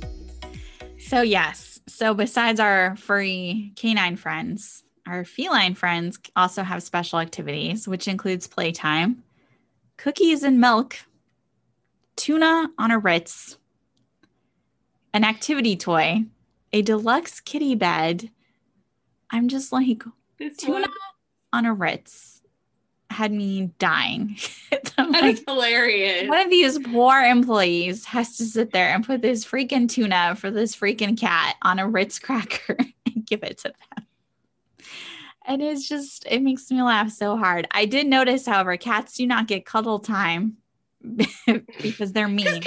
[0.97, 1.81] So, yes.
[1.87, 8.47] So, besides our furry canine friends, our feline friends also have special activities, which includes
[8.47, 9.23] playtime,
[9.97, 10.95] cookies and milk,
[12.15, 13.57] tuna on a Ritz,
[15.13, 16.23] an activity toy,
[16.71, 18.29] a deluxe kitty bed.
[19.31, 20.03] I'm just like,
[20.37, 20.85] This tuna one-
[21.51, 22.28] on a Ritz
[23.09, 24.37] had me dying.
[24.97, 26.27] That like, is hilarious.
[26.27, 30.51] one of these poor employees has to sit there and put this freaking tuna for
[30.51, 34.05] this freaking cat on a Ritz cracker and give it to them.
[35.45, 37.65] And it's just, it makes me laugh so hard.
[37.71, 40.57] I did notice, however, cats do not get cuddle time
[41.81, 42.61] because they're mean.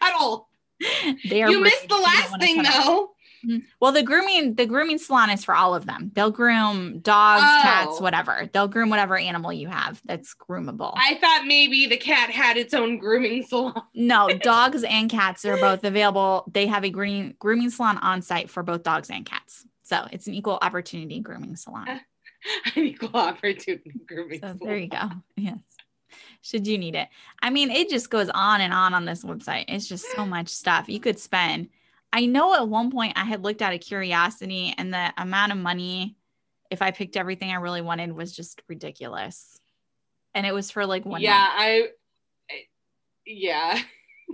[0.00, 0.48] Cuddle.
[1.28, 2.84] They are You missed the last thing cuddle.
[2.84, 3.10] though.
[3.46, 3.62] Mhm.
[3.80, 6.10] Well, the grooming the grooming salon is for all of them.
[6.14, 7.60] They'll groom dogs, Oh.
[7.62, 8.48] cats, whatever.
[8.52, 10.92] They'll groom whatever animal you have that's groomable.
[10.96, 13.80] I thought maybe the cat had its own grooming salon.
[13.94, 16.44] no, dogs and cats are both available.
[16.52, 19.64] They have a green grooming salon on site for both dogs and cats.
[19.84, 21.86] So it's an equal opportunity grooming salon.
[22.76, 24.58] An equal opportunity grooming So salon.
[24.64, 25.10] there you go.
[25.36, 25.58] Yes.
[26.40, 27.08] Should you need it?
[27.42, 29.64] I mean, it just goes on and on on this website.
[29.68, 31.68] It's just so much stuff you could spend.
[32.12, 35.58] I know at one point I had looked out of curiosity, and the amount of
[35.58, 36.16] money,
[36.70, 39.58] if I picked everything I really wanted, was just ridiculous.
[40.34, 41.88] And it was for like one yeah, I,
[42.50, 42.66] I-
[43.26, 43.78] yeah,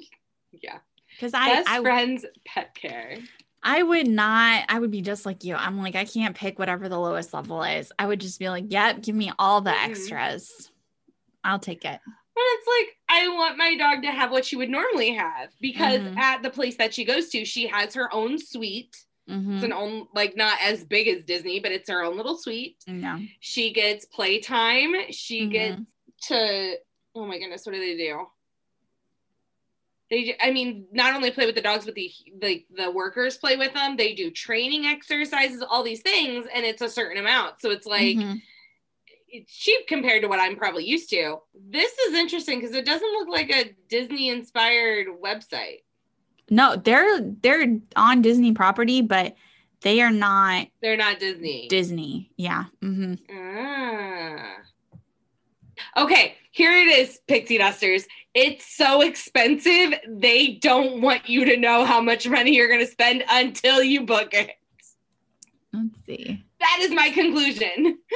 [0.52, 0.78] yeah.
[1.16, 3.16] because I Best I, friends pet care.
[3.62, 4.64] I would not.
[4.68, 5.54] I would be just like you.
[5.54, 7.90] I'm like I can't pick whatever the lowest level is.
[7.98, 9.88] I would just be like, yep, give me all the Mhm.
[9.88, 10.70] extras.
[11.42, 12.00] I'll take it.
[12.34, 16.00] But it's like I want my dog to have what she would normally have because
[16.02, 16.16] Mhm.
[16.18, 18.96] at the place that she goes to, she has her own suite.
[19.28, 19.54] Mhm.
[19.54, 22.82] It's an own like not as big as Disney, but it's her own little suite.
[22.86, 23.20] No.
[23.40, 25.10] She gets playtime.
[25.12, 25.50] She Mhm.
[25.50, 25.82] gets
[26.28, 26.76] to
[27.14, 28.26] oh my goodness, what do they do?
[30.10, 33.56] They, I mean, not only play with the dogs, but the like the workers play
[33.56, 33.96] with them.
[33.96, 37.60] They do training exercises, all these things, and it's a certain amount.
[37.60, 38.42] So it's like Mhm.
[39.34, 41.38] It's cheap compared to what I'm probably used to.
[41.68, 45.82] This is interesting because it doesn't look like a Disney inspired website.
[46.50, 49.34] No, they're they're on Disney property, but
[49.80, 51.66] they are not They're not Disney.
[51.68, 52.30] Disney.
[52.36, 52.66] Yeah.
[52.80, 54.52] hmm Ah.
[55.96, 58.06] Okay, here it is, Pixie Dusters.
[58.34, 62.90] It's so expensive, they don't want you to know how much money you're going to
[62.90, 64.50] spend until you book it.
[65.72, 66.44] Let's see.
[66.60, 67.98] That is my conclusion.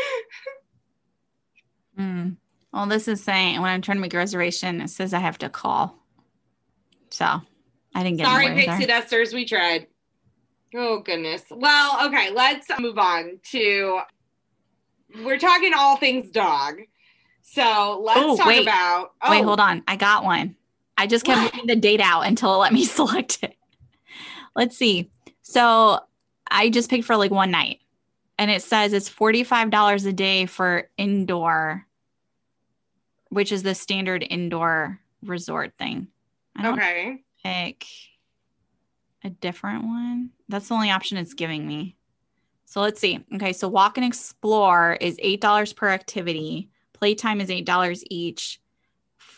[1.98, 2.37] Mm.
[2.72, 5.38] Well, this is saying when I'm trying to make a reservation, it says I have
[5.38, 5.98] to call.
[7.11, 8.54] So I didn't get Sorry.
[8.54, 9.87] Pixie Dusters, we tried.
[10.74, 11.42] Oh goodness.
[11.50, 14.00] Well, okay, let's move on to
[15.24, 16.76] we're talking all things dog.
[17.42, 18.62] So let's Oh, talk wait.
[18.62, 19.82] about oh Wait, hold on.
[19.88, 20.54] I got one.
[20.98, 21.54] I just kept What?
[21.54, 23.56] moving the date out until it let me select it.
[24.54, 25.11] Let's see.
[25.42, 26.00] So
[26.50, 27.80] I just picked for like one night.
[28.40, 31.84] And it says it's $45 a day for indoor,
[33.30, 36.08] which is the standard indoor resort thing.
[36.56, 37.22] I don't Okay.
[37.42, 37.86] pick
[39.24, 40.30] a different one.
[40.48, 41.96] That's the only option it's giving me.
[42.64, 43.24] So let's see.
[43.34, 46.70] Okay, so walk and explore is $8 per activity.
[46.92, 48.60] Playtime is $8 each.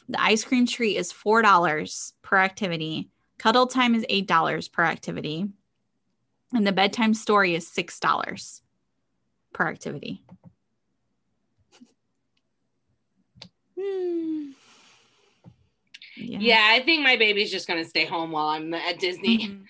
[0.09, 3.09] The ice cream treat is $4 per activity.
[3.39, 5.49] Cuddle time is $8 per activity.
[6.53, 8.61] And the bedtime story is $6
[9.53, 10.23] per activity.
[13.81, 14.51] Hmm.
[16.17, 16.69] Yeah.
[16.73, 19.39] I think my baby's just gonna stay home while I'm at Disney.
[19.49, 19.65] Mhm.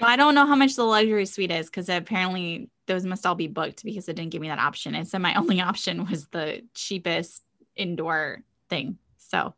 [0.00, 3.34] Well, I don't know how much the luxury suite is because apparently those must all
[3.36, 4.94] be booked because it didn't give me that option.
[4.94, 7.42] It said my only option was the cheapest
[7.76, 8.98] indoor thing.
[9.18, 9.54] So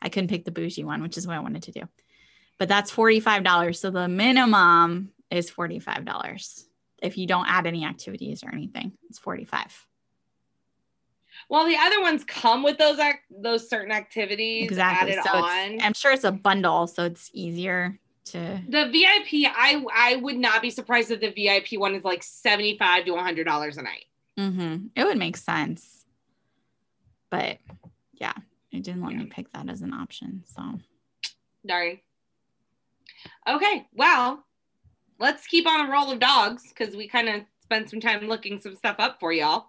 [0.00, 1.82] I couldn't pick the bougie one, which is what I wanted to do.
[2.58, 3.76] But that's $45.
[3.76, 6.64] So the minimum is $45.
[7.02, 9.86] If you don't add any activities or anything, it's 45
[11.52, 15.12] Well, the other ones come with those act those certain activities Exactly.
[15.12, 15.82] added So on.
[15.82, 18.58] I'm sure it's a bundle, so it's easier to.
[18.66, 22.78] the VIP, I I would not be surprised if the VIP one is like seventy
[22.78, 24.06] five to hundred dollars a night.
[24.38, 24.86] Mm-hmm.
[24.96, 26.06] It would make sense.
[27.28, 27.58] But
[28.14, 28.32] yeah,
[28.70, 30.44] it didn't let me pick that as an option.
[30.46, 30.62] So
[31.66, 32.00] Darn.
[33.46, 34.42] Okay, well,
[35.20, 38.58] let's keep on the roll of dogs because we kind of spent some time looking
[38.58, 39.66] some stuff up for y'all.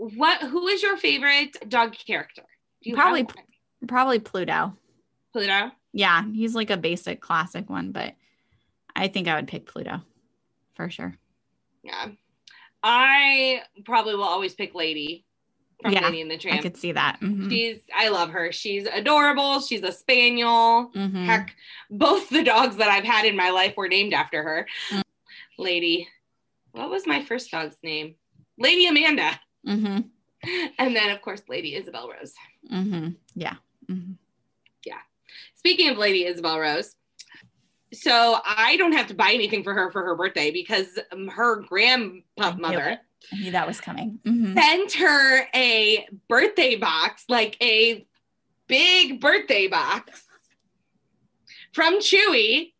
[0.00, 0.40] What?
[0.44, 2.42] Who is your favorite dog character?
[2.82, 3.26] Do you Probably-
[3.86, 4.74] probably Pluto.
[5.34, 5.70] Pluto.
[5.92, 8.14] Yeah, he's like a basic classic one, but
[8.96, 10.00] I think I would pick Pluto
[10.74, 11.14] for sure.
[11.82, 12.08] Yeah,
[12.82, 15.26] I probably will always pick Lady
[15.82, 17.20] from Yeah, Lady and the I could see that.
[17.20, 17.50] Mhm.
[17.50, 18.52] She's I love her.
[18.52, 19.60] She's adorable.
[19.60, 20.90] She's a spaniel.
[20.94, 21.26] Mhm.
[21.26, 21.54] Heck,
[21.90, 24.66] both the dogs that I've had in my life were named after her.
[24.90, 25.02] Mm.
[25.58, 26.08] Lady.
[26.72, 28.14] What was my first dog's name?
[28.56, 29.38] Lady Amanda.
[29.66, 30.10] Mhm.
[30.78, 32.34] And then of course Lady Isabel Rose.
[32.70, 33.16] Mhm.
[33.34, 33.56] Yeah.
[33.88, 34.16] Mhm.
[35.54, 36.96] Speaking of Lady Isabel Rose,
[37.92, 41.56] so I don't have to buy anything for her for her birthday because um, her
[41.56, 42.98] grandmother.
[43.30, 44.20] I knew that was coming.
[44.24, 44.54] Mhm.
[44.54, 48.06] sent her a birthday box, like a
[48.68, 50.24] big birthday box
[51.74, 52.72] from Chewy.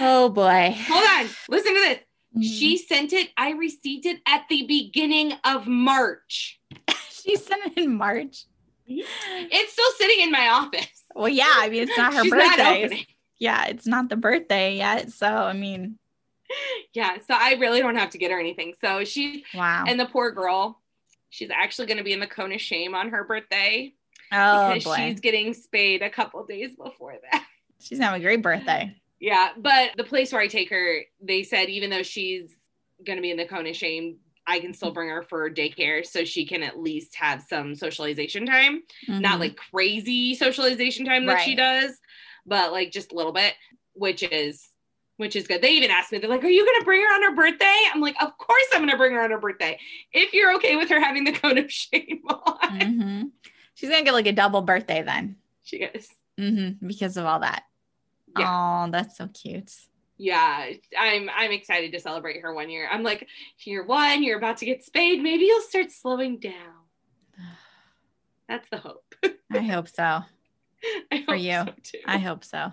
[0.00, 0.74] Oh boy.
[0.88, 1.98] Hold on, listen to this.
[2.42, 2.94] She mm-hmm.
[2.94, 6.60] sent it, I received it at the beginning of March.
[7.10, 8.44] she sent it in March.
[8.86, 11.04] It's still sitting in my office.
[11.14, 11.44] Well, yeah.
[11.48, 12.84] I mean, it's not her not birthday.
[12.84, 13.06] opening.
[13.38, 15.12] yeah, it's not the birthday yet.
[15.12, 15.98] So I mean,
[16.92, 18.74] Yeah, so I really don't have to get her anything.
[18.80, 19.84] So she wow.
[19.86, 20.80] and the poor girl,
[21.30, 23.92] she's actually going to be in the cone of shame on her birthday
[24.32, 24.96] oh because boy.
[24.96, 27.46] she's getting spayed a couple days before that.
[27.80, 28.96] She's have a great birthday.
[29.24, 32.54] Yeah, but the place where I take her, they said even though she's
[33.06, 36.04] going to be in the cone of shame, I can still bring her for daycare
[36.04, 38.82] so she can at least have some socialization time.
[39.08, 39.40] Not Mhm.
[39.40, 41.98] like crazy socialization time that she does,
[42.44, 43.54] but like just a little bit,
[43.94, 44.68] which is
[45.16, 45.62] which is good.
[45.62, 47.78] They even asked me, they're like, "Are you going to bring her on her birthday?"
[47.94, 49.78] I'm like, "Of course I'm going to bring her on her birthday.
[50.12, 53.30] If you're okay with her having the cone of shame on." Mhm.
[53.74, 57.62] She's gonna get like a double birthday then, She goes, hmm because of all that.
[58.38, 58.84] Yeah.
[58.86, 59.72] Oh, that's so cute.
[60.16, 63.26] yeah i'm i'm excited to celebrate her one year i'm like
[63.64, 66.84] year one you're about to get spayed maybe you'll start slowing down
[68.48, 69.04] that's the hope
[69.52, 70.02] I hope so.
[71.12, 71.62] I For you.
[71.82, 71.98] so.
[72.06, 72.72] I hope so.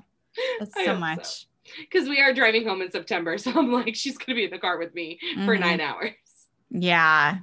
[0.60, 1.46] That's I so much.
[1.80, 4.58] because we are driving home in september so i'm like she's gonna be in the
[4.60, 5.60] car with me for Mhm.
[5.60, 6.14] nine hours
[6.72, 7.40] Yeah,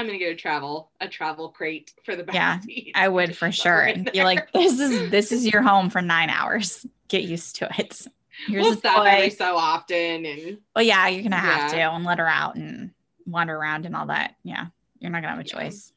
[0.00, 2.92] i'm gonna get a travel a travel crate for the back Yeah, seat.
[2.94, 3.82] I would for sure.
[3.82, 6.86] And be like, this is this is your home for nine hours.
[7.08, 8.06] Get used to it.
[8.46, 11.88] Here's we'll stop every so often and Well, yeah, you're gonna have Yeah.
[11.90, 12.92] to and let her out and
[13.26, 14.36] wander around and all that.
[14.42, 14.66] Yeah,
[14.98, 15.54] you're not gonna have a Yeah.
[15.64, 15.92] choice.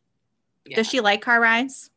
[0.66, 0.76] yeah.
[0.76, 1.90] Does she like car rides?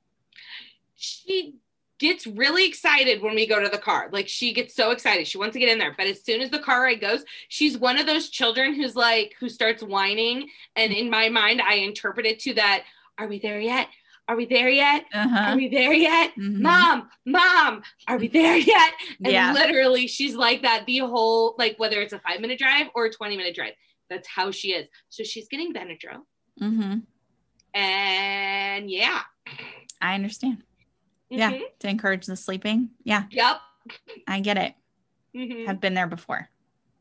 [0.94, 1.56] she
[1.98, 4.08] gets really excited when we go to the car.
[4.12, 5.26] Like she gets so excited.
[5.26, 5.94] She wants to get in there.
[5.96, 9.34] But as soon as the car ride goes, she's one of those children who's like,
[9.40, 10.48] who starts whining.
[10.74, 12.84] And in my mind, I interpret it to that,
[13.18, 13.88] are we there yet?
[14.28, 15.04] Are we there yet?
[15.14, 15.50] Uh-huh.
[15.52, 16.32] Are we there yet?
[16.36, 16.60] Mhm.
[16.60, 18.92] Mom, mom, are we there yet?
[19.24, 19.52] And Yeah.
[19.52, 23.12] literally she's like that the whole, like whether it's a five minute drive or a
[23.12, 23.74] 20 minute drive.
[24.10, 24.88] That's how she is.
[25.08, 26.22] So she's getting Benadryl.
[26.60, 26.98] Mm-hmm.
[27.74, 29.20] And yeah.
[30.00, 30.62] I understand.
[31.30, 31.62] Yeah, Mhm.
[31.80, 32.90] to encourage the sleeping.
[33.04, 33.24] Yeah.
[33.30, 33.60] Yep.
[34.28, 34.74] I get it.
[35.34, 36.48] Mhm, Have been there before.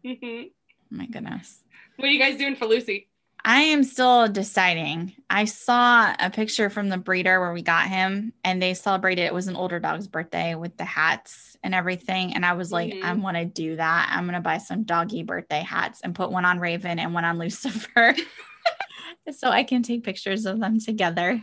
[0.03, 0.49] mhm.
[0.51, 0.51] Oh
[0.91, 1.63] my goodness.
[1.97, 3.07] What are you guys doing for Lucy?
[3.47, 5.13] I am still deciding.
[5.29, 9.33] I saw a picture from the breeder where we got him, and they celebrated it
[9.33, 12.33] was an older dog's birthday with the hats and everything.
[12.33, 13.03] And I was like, Mhm.
[13.03, 14.09] I want to do that.
[14.11, 17.37] I'm gonna buy some doggy birthday hats and put one on Raven and one on
[17.37, 18.15] Lucifer.
[19.31, 21.41] so I can take pictures of them together.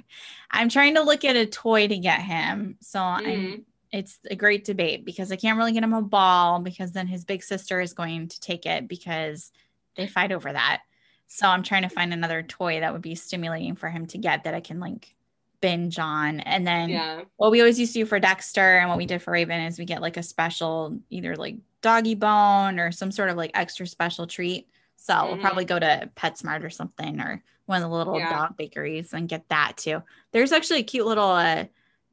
[0.50, 2.76] I'm trying to look at a toy to get him.
[2.80, 3.64] So I'm Mhm.
[3.92, 7.24] it's a great debate because I can't really get him a ball because then his
[7.26, 9.52] big sister is going to take it because
[9.96, 10.82] they fight over that.
[11.26, 14.44] So I'm trying to find another toy that would be stimulating for him to get
[14.44, 15.14] that I can like
[15.60, 16.40] binge on.
[16.40, 17.24] And then Yeah.
[17.36, 19.78] what we always used to do for Dexter and what we did for Raven is
[19.78, 23.86] we get like a special either like doggy bone or some sort of like extra
[23.86, 24.68] special treat.
[24.96, 25.40] So we'll Mhm.
[25.40, 28.30] probably go to PetSmart or something or one of the little Yeah.
[28.30, 30.02] dog bakeries and get that too.
[30.32, 31.64] There's actually a cute little uh,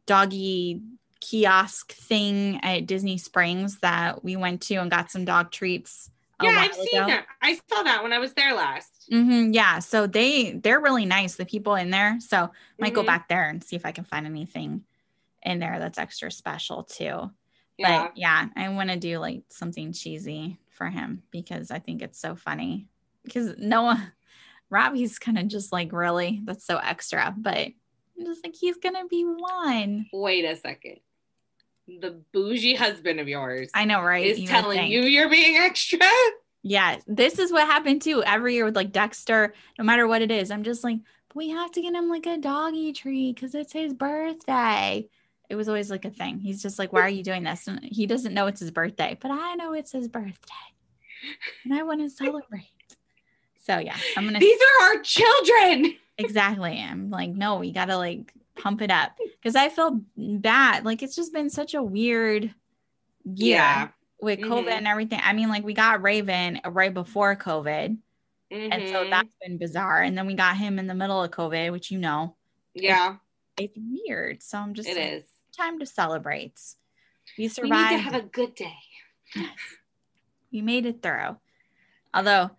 [0.06, 0.82] doggy
[1.22, 6.10] kiosk thing at Disney Springs that we went to and got some dog treats.
[6.42, 7.08] Yeah, I've seen ago.
[7.08, 7.26] that.
[7.42, 9.08] I saw that when I was there last.
[9.10, 11.36] hmm yeah, so they they're really nice.
[11.36, 12.18] The people in there.
[12.22, 13.08] So might go Mhm.
[13.08, 14.86] back there and see if I can find anything
[15.44, 17.32] in there that's extra special too.
[17.78, 18.04] Yeah.
[18.04, 22.20] But yeah, I want to do like something cheesy for him because I think it's
[22.20, 22.88] so funny.
[23.26, 24.14] Because Noah,
[24.70, 29.08] Robbie's kind of just like really that's so extra, but I'm just like he's gonna
[29.08, 30.08] be one.
[30.14, 30.98] Wait a second.
[31.88, 34.26] The bougie husband of yours I know, right?
[34.26, 36.00] is You telling you you're being extra.
[36.62, 40.30] Yeah, this is what happened too every year with like Dexter, no matter what it
[40.30, 40.52] is.
[40.52, 41.00] I'm just like,
[41.34, 45.08] we have to get him like a doggy treat because it's his birthday.
[45.50, 46.38] It was always like a thing.
[46.40, 47.68] He's just like, why are you doing this?
[47.68, 50.36] And he doesn't know it's his birthday, but I know it's his birthday
[51.64, 52.72] and I want to celebrate.
[53.70, 55.94] So yeah, I'm gonna These are our children.
[56.18, 56.80] exactly.
[56.80, 60.86] I'm like, no, we gotta like pump it up because I feel bad.
[60.86, 62.46] Like it's just been such a weird
[63.26, 63.88] year Yeah.
[64.22, 64.72] with COVID Mhm.
[64.72, 65.20] and everything.
[65.24, 67.96] I mean, like we got Raven right before COVID.
[68.50, 69.10] And so Mhm.
[69.12, 70.02] that's been bizarre.
[70.02, 72.36] And then we got him in the middle of COVID, which you know,
[72.74, 73.18] yeah,
[73.56, 74.42] it's weird.
[74.42, 75.26] So I'm just it like, is.
[75.56, 76.60] time to celebrate.
[77.38, 77.92] We We need survived.
[77.92, 78.78] to have a good day.
[79.36, 79.52] Yes.
[80.52, 81.38] we made it through.
[82.16, 82.50] Although,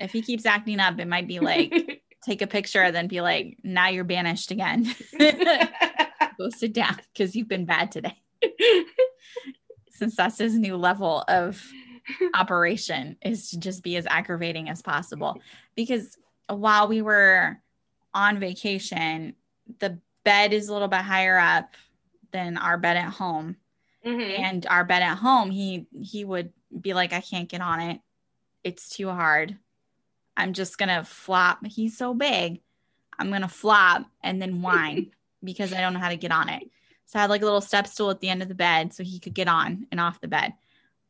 [0.00, 3.20] if he keeps acting up, it might be like take a picture and then be
[3.20, 4.92] like, now you're banished again.
[6.38, 8.16] Go sit down because you've been bad today.
[9.90, 11.62] Since that's his new level of
[12.34, 15.40] operation is to just be as aggravating as possible.
[15.76, 16.16] Because
[16.48, 17.58] while we were
[18.14, 19.34] on vacation,
[19.78, 21.74] the bed is a little bit higher up
[22.32, 23.56] than our bed at home.
[24.04, 24.38] Mhm.
[24.38, 28.00] And our bed at home, he he would be like, I can't get on it.
[28.64, 29.58] It's too hard.
[30.40, 31.64] I'm just gonna flop.
[31.66, 32.60] He's so big.
[33.18, 35.10] I'm gonna flop and then whine
[35.44, 36.62] because I don't know how to get on it.
[37.06, 39.02] So I had like a little step stool at the end of the bed so
[39.02, 40.54] he could get on and off the bed.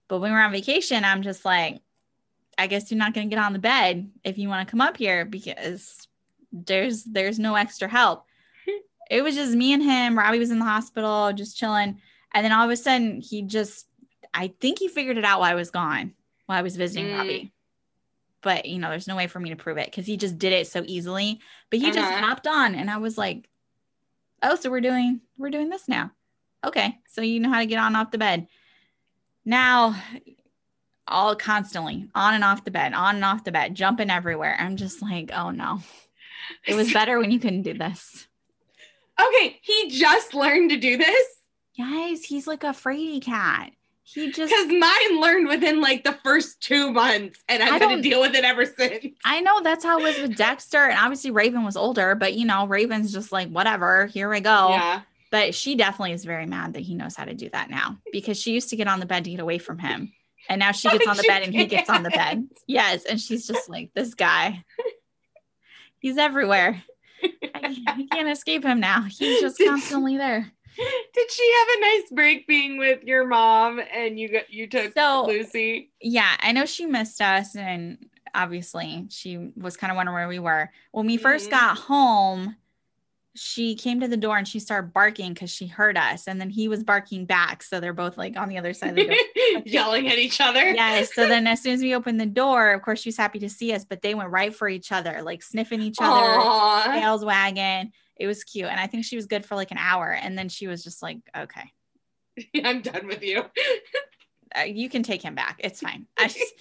[0.08, 1.80] But when we're on vacation, I'm just like,
[2.58, 4.96] I guess you're not gonna get on the bed if you want to come up
[4.96, 6.08] here because
[6.52, 8.24] there's there's no extra help.
[9.10, 10.16] It was just me and him.
[10.16, 12.00] Robbie was in the hospital, just chilling.
[12.32, 13.88] And then all of a sudden, he just,
[14.32, 16.12] I think he figured it out while I was gone,
[16.46, 17.18] while I was visiting Mm.
[17.18, 17.52] Robbie.
[18.42, 20.52] But, you know, there's no way for me to prove it because he just did
[20.52, 21.40] it so easily.
[21.70, 22.26] But he just Uh-huh.
[22.26, 23.48] hopped on and I was like,
[24.42, 26.10] oh, so we're doing, we're doing this now.
[26.64, 26.98] Okay.
[27.08, 28.46] So you know how to get on off the bed.
[29.44, 29.94] Now,
[31.06, 34.56] all constantly on and off the bed, on and off the bed, jumping everywhere.
[34.58, 35.80] I'm just like, oh no.
[36.66, 38.26] It was better when you couldn't do this.
[39.20, 41.26] Okay, he just learned to do this
[41.78, 43.72] Guys, he's like a fraidy cat.
[44.12, 48.02] He just because mine learned within like the first two months, and I've had to
[48.02, 49.06] deal with it ever since.
[49.24, 50.78] I know that's how it was with Dexter.
[50.78, 54.70] And obviously Raven was older, but you know, Raven's just like, whatever, here we go.
[54.70, 55.02] Yeah.
[55.30, 58.36] But she definitely is very mad that he knows how to do that now because
[58.36, 60.12] she used to get on the bed to get away from him.
[60.48, 62.48] And now she gets on the bed and he gets on the bed.
[62.66, 63.04] Yes.
[63.04, 64.64] And she's just like, this guy,
[66.00, 66.82] he's everywhere.
[67.22, 69.02] I, I can't escape him now.
[69.02, 70.50] He's just constantly there.
[71.14, 74.92] Did she have a nice break being with your mom and you got you took
[74.94, 75.90] So- Lucy?
[76.00, 77.98] yeah, I know she missed us, and
[78.34, 80.70] obviously she was kind of wondering where we were.
[80.92, 81.50] When we 1st Mhm.
[81.50, 82.56] got home,
[83.36, 86.50] she came to the door and she started barking because she heard us, and then
[86.50, 87.62] he was barking back.
[87.62, 89.62] So they're both like on the other side of the door.
[89.66, 90.60] Yelling at each other.
[90.70, 91.14] yes.
[91.14, 93.48] So then as soon as we opened the door, of course she was happy to
[93.48, 97.92] see us, but they went right for each other, like sniffing each other, tails wagging.
[98.20, 100.48] It was cute, and I think she was good for like an hour, and then
[100.48, 101.72] she was just like, "Okay,
[102.64, 103.44] I'm done with you.
[104.56, 105.56] uh, you can take him back.
[105.58, 106.06] It's fine.
[106.18, 106.54] I just,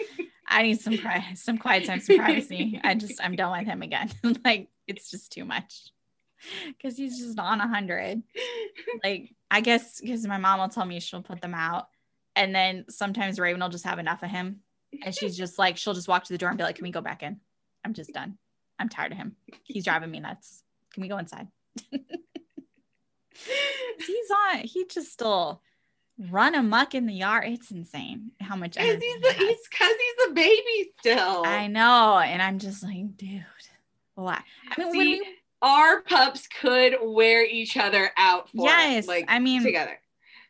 [0.47, 2.80] I need some pri- some quiet time, some privacy.
[2.84, 4.10] I just I'm done with him again.
[4.45, 5.91] like it's just too much
[6.68, 8.24] because he's just on a hundred.
[9.03, 11.88] Like I guess because my mom will tell me she'll put them out,
[12.36, 14.62] And then sometimes Raven will just have enough of him.
[15.03, 16.91] And she's just like, she'll just walk to the door and be like, Can we
[16.91, 17.39] go back in?
[17.86, 18.38] I'm just done.
[18.80, 19.36] I'm tired of him.
[19.66, 20.64] He's driving me nuts.
[20.94, 21.48] Can we go inside?
[24.06, 25.62] he's on, he just still
[26.30, 27.46] run amok in the yard.
[27.48, 31.44] It's insane how much Because he's, he a- he's, cause he's a baby still.
[31.46, 32.20] I know.
[32.20, 33.46] And I'm just like, dude,
[34.16, 34.42] why?
[34.70, 35.26] I mean, See, we,
[35.62, 40.00] our pups could wear each other out for yes, us, like I mean, together.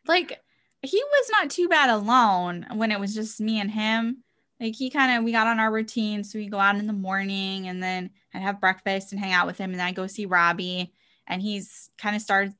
[0.06, 0.40] like
[0.82, 4.24] he was not too bad alone when it was just me and him.
[4.60, 6.92] Like he kind of we got on our routine, so we go out in the
[6.92, 10.06] morning and then I'd have breakfast and hang out with him, and then I go
[10.06, 10.92] see Robbie,
[11.26, 12.54] and he's kind of started.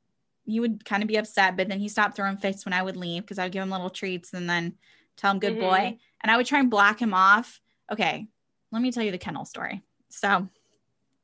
[0.46, 2.96] He would kind of be upset, but then he stopped throwing fits when I would
[2.96, 4.74] leave because I would give him little treats and then
[5.16, 5.98] tell him good boy, Mhm.
[6.22, 7.60] and I would try and block him off.
[7.92, 8.26] Okay,
[8.72, 9.82] let me tell you the kennel story.
[10.08, 10.48] So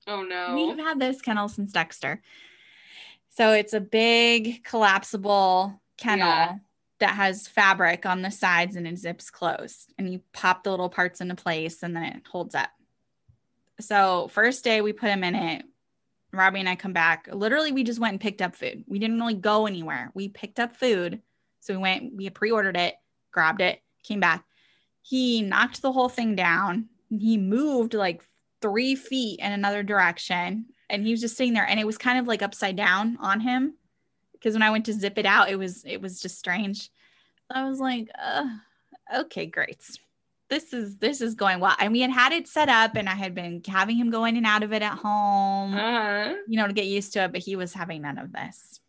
[0.08, 0.54] Oh no.
[0.54, 2.22] We've had this kennel since Dexter.
[3.30, 6.58] So it's a big collapsible kennel Yeah.
[7.00, 9.92] that has fabric on the sides and it zips closed.
[9.98, 12.70] And you pop the little parts into place and then it holds up.
[13.80, 15.64] So first day we put him in it.
[16.32, 17.28] Robbie and I come back.
[17.32, 18.84] Literally, we just went and picked up food.
[18.86, 20.10] We didn't really go anywhere.
[20.14, 21.22] We picked up food.
[21.60, 22.94] So we went, we pre-ordered it,
[23.32, 24.44] grabbed it, came back.
[25.02, 26.86] He knocked the whole thing down.
[27.10, 28.22] He moved like
[28.60, 32.18] three feet in another direction and he was just sitting there and it was kind
[32.18, 33.74] of like upside down on him
[34.32, 36.90] because when i went to zip it out it was it was just strange
[37.50, 38.46] i was like uh,
[39.14, 39.82] okay great
[40.48, 43.14] this is this is going well and we had had it set up and i
[43.14, 46.34] had been having him go in and out of it at home Uh-huh.
[46.46, 48.80] you know to get used to it but he was having none of this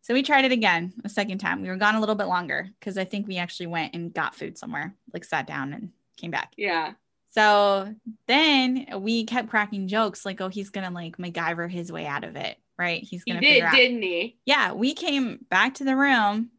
[0.00, 2.68] so we tried it again a second time we were gone a little bit longer
[2.80, 6.30] because i think we actually went and got food somewhere like sat down and came
[6.30, 6.92] back Yeah.
[7.30, 7.94] so
[8.26, 12.36] then we kept cracking jokes like, oh, he's gonna like MacGyver his way out of
[12.36, 13.02] it, right?
[13.02, 13.74] He's gonna did, figure out.
[13.74, 14.36] didn't he?
[14.44, 16.50] Yeah, we came back to the room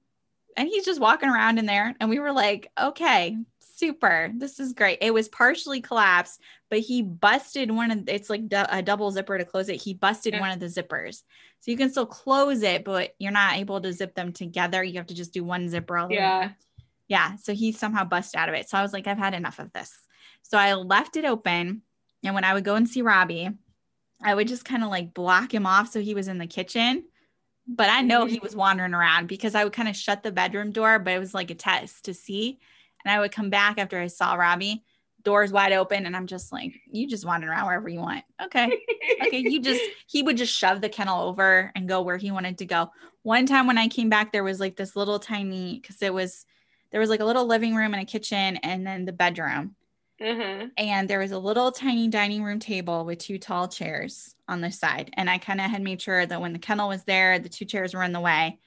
[0.57, 3.37] and he's just walking around in there, and we were like, okay,
[3.75, 4.99] super, this is great.
[5.01, 9.37] It was partially collapsed, but he busted one of it's like du- a double zipper
[9.37, 9.81] to close it.
[9.81, 10.39] He busted Yeah.
[10.39, 11.23] one of the zippers,
[11.59, 14.83] so you can still close it, but you're not able to zip them together.
[14.83, 16.39] You have to just do one zipper all the Yeah.
[16.39, 16.55] around.
[17.07, 17.35] Yeah.
[17.37, 18.69] So he somehow busted out of it.
[18.69, 19.91] So I was like, I've had enough of this.
[20.41, 21.81] So I left it open.
[22.23, 23.49] And when I would go and see Robbie,
[24.21, 27.03] I would just kind of like block him off so he was in the kitchen.
[27.67, 28.43] But I know he mm-hmm.
[28.43, 31.33] was wandering around because I would kind of shut the bedroom door, but it was
[31.33, 32.59] like a test to see.
[33.05, 34.83] And I would come back after I saw Robbie,
[35.23, 38.23] doors wide open, and I'm just like, you just wander around wherever you want.
[38.43, 38.71] Okay
[39.33, 42.57] okay, you just he would just shove the kennel over and go where he wanted
[42.59, 42.91] to go.
[43.23, 46.45] One time when I came back, there was like this little tiny because it was
[46.91, 49.75] there was like a little living room and a kitchen and then the bedroom.
[50.21, 50.67] Uh-huh.
[50.77, 54.71] And there was a little tiny dining room table with two tall chairs on the
[54.71, 55.09] side.
[55.13, 57.65] And I kind of had made sure that when the kennel was there, the two
[57.65, 58.59] chairs were in the way.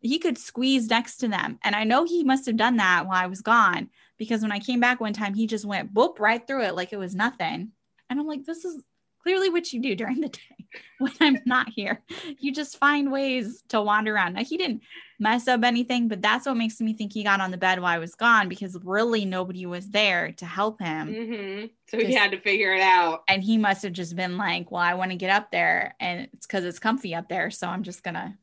[0.00, 1.58] He could squeeze next to them.
[1.62, 4.58] And I know he must have done that while I was gone because when I
[4.58, 7.72] came back one time, he just went boop right through it like it was nothing.
[8.10, 8.82] And I'm like, this is
[9.22, 10.66] clearly what you do during the day
[10.98, 12.02] when I'm not here.
[12.38, 14.34] You just find ways to wander around.
[14.34, 14.82] Now, he didn't
[15.18, 17.94] mess up anything, but that's what makes me think he got on the bed while
[17.94, 21.08] I was gone because really nobody was there to help him.
[21.08, 23.22] hmm So he had to figure it out.
[23.28, 26.28] And he must have just been like, well, I want to get up there and
[26.32, 27.50] it's because it's comfy up there.
[27.50, 28.34] So I'm just going to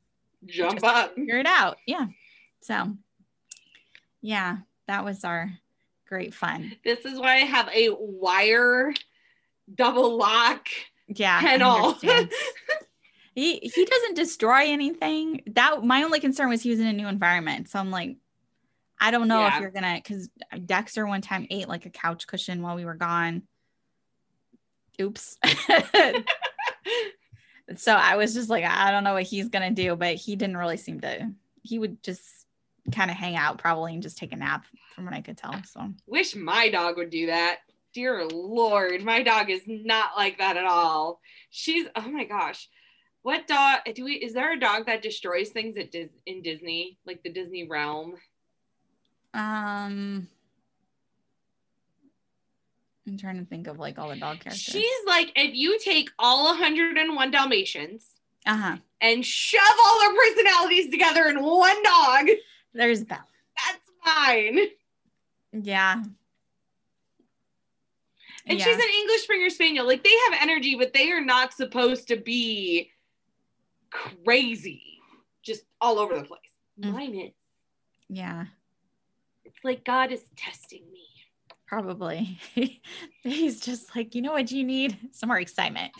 [0.45, 1.15] Jump up.
[1.15, 1.77] figure it out.
[1.87, 2.07] Yeah.
[2.61, 2.95] So,
[4.21, 5.51] yeah, that was our
[6.07, 6.75] great fun.
[6.83, 8.93] This is why I have a wire
[9.73, 10.67] double lock
[11.07, 11.39] Yeah.
[11.41, 11.93] Kennel.
[13.35, 15.41] he he doesn't destroy anything.
[15.53, 17.69] That my only concern was he was in a new environment.
[17.69, 18.17] So I'm like,
[18.99, 19.55] I don't know Yeah.
[19.55, 20.29] if you're gonna because
[20.65, 23.43] Dexter one time ate like a couch cushion while we were gone.
[25.01, 25.37] Oops.
[27.75, 30.57] so I was just like, I don't know what he's gonna do, but he didn't
[30.57, 31.31] really seem to.
[31.63, 32.23] He would just
[32.93, 35.55] kind of hang out probably and just take a nap, from what I could tell.
[35.65, 37.59] So Wish my dog would do that.
[37.93, 41.19] Dear Lord, my dog is not like that at all.
[41.49, 42.69] She's oh my gosh.
[43.23, 46.97] What dog do we is there a dog that destroys things at Dis, in Disney?
[47.05, 48.15] Like the Disney realm?
[49.33, 50.27] um.
[53.07, 54.61] I'm trying to think of like all the dog characters.
[54.61, 58.05] She's like if you take all 101 Dalmatians
[58.45, 58.77] uh huh.
[59.01, 62.27] and shove all their personalities together in one dog,
[62.73, 63.19] There's Belle.
[63.65, 64.59] that's fine.
[65.53, 66.01] Yeah.
[68.47, 68.65] And Yeah.
[68.65, 69.85] she's an English Springer Spaniel.
[69.87, 72.91] Like they have energy, but they are not supposed to be
[73.89, 74.99] crazy,
[75.43, 76.39] just all over the place.
[76.79, 76.93] Mm.
[76.93, 77.31] Mine is.
[78.07, 78.45] Yeah,
[79.45, 81.04] It's like God is testing me.
[81.67, 82.39] Probably.
[83.23, 84.97] He's just like, you know what you need?
[85.11, 85.91] Some more excitement.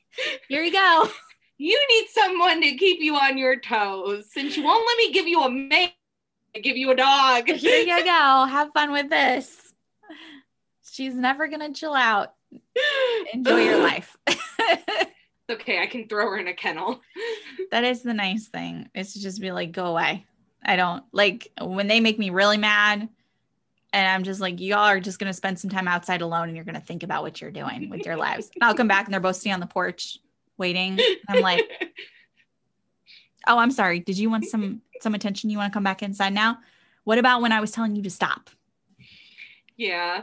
[0.48, 1.08] Here you go.
[1.56, 5.28] You need someone to keep you on your toes since you won't let me give
[5.28, 5.90] you a man.
[6.60, 7.48] give you a dog.
[7.48, 8.46] Here you go.
[8.50, 9.72] Have fun with this.
[10.82, 12.34] She's never gonna chill out.
[13.32, 14.16] Enjoy your life.
[15.48, 17.00] okay, I can throw her in a kennel.
[17.70, 18.90] that is the nice thing.
[18.92, 20.26] Is to just be like, go away.
[20.60, 23.08] I don't like when they make me really mad.
[23.94, 26.64] And I'm just like, y'all are just gonna spend some time outside alone and you're
[26.64, 28.50] gonna think about what you're doing with your lives.
[28.60, 30.18] I'll come back and they're both sitting on the porch
[30.58, 30.98] waiting.
[31.28, 31.62] I'm like,
[33.46, 34.00] oh, I'm sorry.
[34.00, 35.48] Did you want some some attention?
[35.48, 36.58] You want to come back inside now?
[37.04, 38.50] What about when I was telling you to stop?
[39.76, 40.22] Yeah.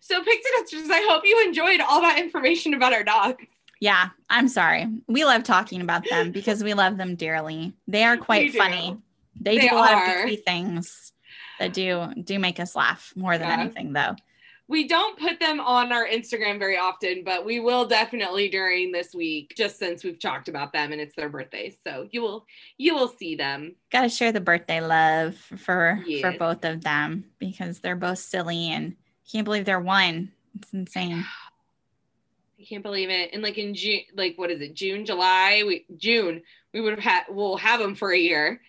[0.00, 3.36] So Pixie Dusters, I hope you enjoyed all that information about our dog.
[3.80, 4.86] Yeah, I'm sorry.
[5.06, 7.72] We love talking about them because we love them dearly.
[7.86, 8.98] They are quite funny.
[9.40, 10.04] They, they, do a lot are.
[10.04, 11.12] of goofy things
[11.58, 13.60] that do do make us laugh more than yeah.
[13.60, 14.14] anything though
[14.68, 19.14] we don't put them on our Instagram very often, but we will definitely during this
[19.14, 21.76] week, just since we've talked about them and it's their birthdays.
[21.84, 22.46] So you will
[22.76, 23.74] you will see them.
[23.90, 26.20] Gotta share the birthday love for yes.
[26.20, 28.94] for both of them because they're both silly and
[29.30, 30.32] can't believe they're one.
[30.54, 31.24] It's insane.
[32.60, 33.30] I can't believe it.
[33.32, 34.74] And like in June, like what is it?
[34.74, 36.42] June, July, we June,
[36.74, 38.60] we would have had we'll have them for a year.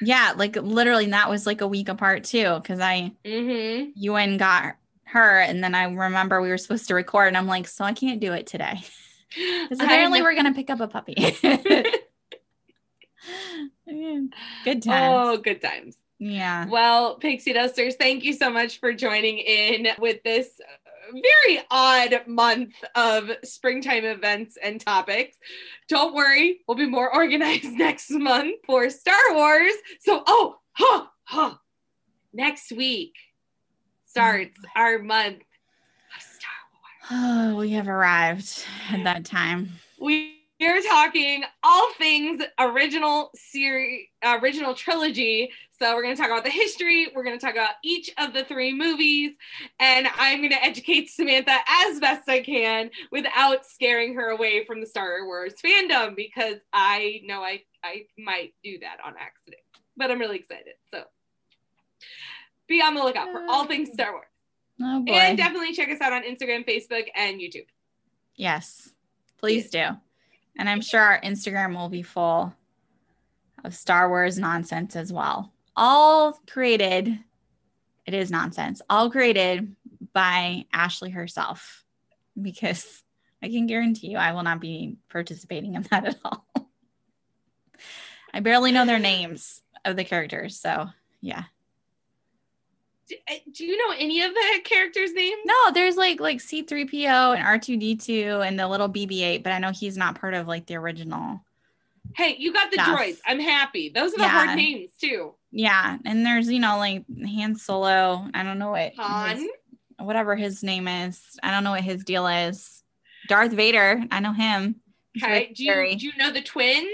[0.00, 2.60] Yeah, like literally, that was like a week apart too.
[2.64, 3.90] Cause I, mm-hmm.
[3.94, 5.40] you and got her.
[5.40, 8.20] And then I remember we were supposed to record, and I'm like, so I can't
[8.20, 8.80] do it today.
[9.34, 11.14] Because apparently we're going to pick up a puppy.
[14.64, 14.86] good times.
[14.86, 15.96] Oh, good times.
[16.18, 16.66] Yeah.
[16.66, 20.48] Well, Pixie Dusters, thank you so much for joining in with this
[21.12, 25.36] very odd month of springtime events and topics.
[25.88, 29.72] Don't worry, we'll be more organized next month for Star Wars.
[30.00, 31.54] So, oh, huh, huh.
[32.32, 33.14] Next week,
[34.06, 34.68] starts mm.
[34.74, 35.42] our month
[36.16, 37.52] of Star Wars.
[37.52, 39.70] Oh, we have arrived at that time.
[40.00, 45.50] We are talking all things original series, original trilogy.
[45.78, 47.08] So we're going to talk about the history.
[47.14, 49.32] We're going to talk about each of the three movies,
[49.78, 54.80] and I'm going to educate Samantha as best I can without scaring her away from
[54.80, 59.62] the Star Wars fandom because I know I I might do that on accident.
[59.98, 60.74] But I'm really excited.
[60.90, 61.04] So
[62.66, 64.26] be on the lookout for all things Star Wars.
[64.80, 65.04] Oh.
[65.08, 67.66] And definitely check us out on Instagram, Facebook, and YouTube.
[68.34, 68.90] Yes,
[69.38, 69.96] please do.
[70.58, 72.54] And I'm sure our Instagram will be full
[73.64, 75.52] of Star Wars nonsense as well.
[75.76, 77.18] All created,
[78.06, 79.76] it is nonsense, all created
[80.12, 81.84] by Ashley herself,
[82.40, 83.02] because
[83.42, 86.46] I can guarantee you I will not be participating in that at all.
[88.32, 90.58] I barely know their names of the characters.
[90.58, 90.88] So,
[91.20, 91.44] yeah.
[93.28, 95.40] Eh, do, you know any of the characters' names?
[95.44, 99.96] No, there's like like C3PO and R2D2 and the little BB8, but I know he's
[99.96, 101.40] not part of like the original.
[102.14, 102.98] Hey, you got the stuff.
[102.98, 103.18] droids.
[103.26, 103.90] I'm happy.
[103.90, 104.28] Those are the yeah.
[104.28, 105.34] hard names too.
[105.50, 108.28] Yeah, and there's you know like Han Solo.
[108.34, 109.48] I don't know what Han, his,
[109.98, 111.20] whatever his name is.
[111.42, 112.82] I don't know what his deal is.
[113.28, 114.04] Darth Vader.
[114.10, 114.76] I know him.
[115.16, 115.52] Okay.
[115.54, 116.88] Do you, do you know the twins?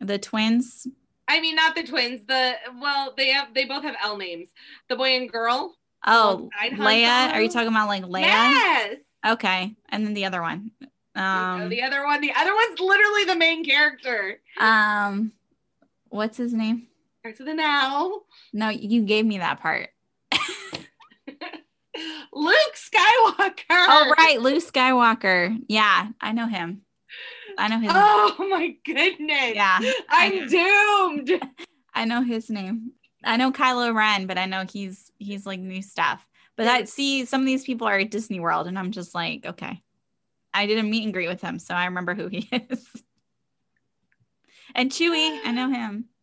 [0.00, 0.86] The twins.
[1.28, 2.20] I mean, not the twins.
[2.26, 4.48] The well, they have they both have L names.
[4.88, 5.74] The boy and girl.
[6.06, 7.32] Oh, Leia.
[7.32, 8.22] Are you talking about like Leia?
[8.22, 8.96] Yes.
[9.26, 10.70] Okay, and then the other one.
[11.14, 12.20] Um, the other one.
[12.20, 14.40] The other one's literally the main character.
[14.58, 15.32] Um,
[16.10, 16.88] what's his name?
[17.20, 18.26] Starts with an L.
[18.52, 19.88] No, you gave me that part.
[22.32, 23.62] Luke Skywalker.
[23.70, 25.56] Oh right, Luke Skywalker.
[25.68, 26.82] Yeah, I know him.
[27.58, 27.90] I know his.
[27.94, 28.50] Oh name.
[28.50, 29.54] my goodness!
[29.54, 29.78] Yeah,
[30.08, 31.42] I'm doomed.
[31.94, 32.92] I know his name.
[33.22, 36.26] I know Kylo Ren, but I know he's he's like new stuff.
[36.56, 39.44] But I see some of these people are at Disney World, and I'm just like,
[39.46, 39.82] okay.
[40.56, 42.86] I did a meet and greet with him, so I remember who he is.
[44.74, 46.06] and Chewie, I know him.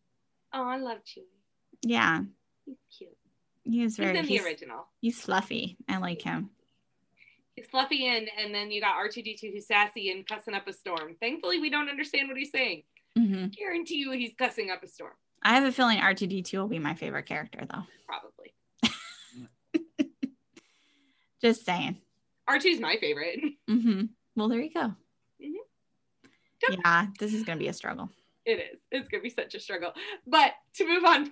[0.54, 1.22] Oh, I love Chewie.
[1.80, 2.20] Yeah.
[2.66, 3.16] He's cute.
[3.64, 4.18] He is very.
[4.18, 4.86] He's in the original.
[5.00, 5.78] He's fluffy.
[5.88, 6.50] I like him
[7.70, 11.16] fluffy and and then you got R2D2 who's sassy and cussing up a storm.
[11.20, 12.82] Thankfully, we don't understand what he's saying.
[13.18, 13.48] Mm-hmm.
[13.48, 15.12] Guarantee you he's cussing up a storm.
[15.42, 17.82] I have a feeling R2D2 will be my favorite character though.
[18.06, 18.54] Probably.
[21.42, 21.98] Just saying.
[22.48, 23.40] R2's my favorite.
[23.70, 24.06] Mm-hmm.
[24.36, 24.92] Well, there you go.
[25.42, 26.74] Mm-hmm.
[26.84, 28.10] Yeah, this is going to be a struggle.
[28.44, 28.80] It is.
[28.90, 29.92] It's going to be such a struggle.
[30.26, 31.30] But to move on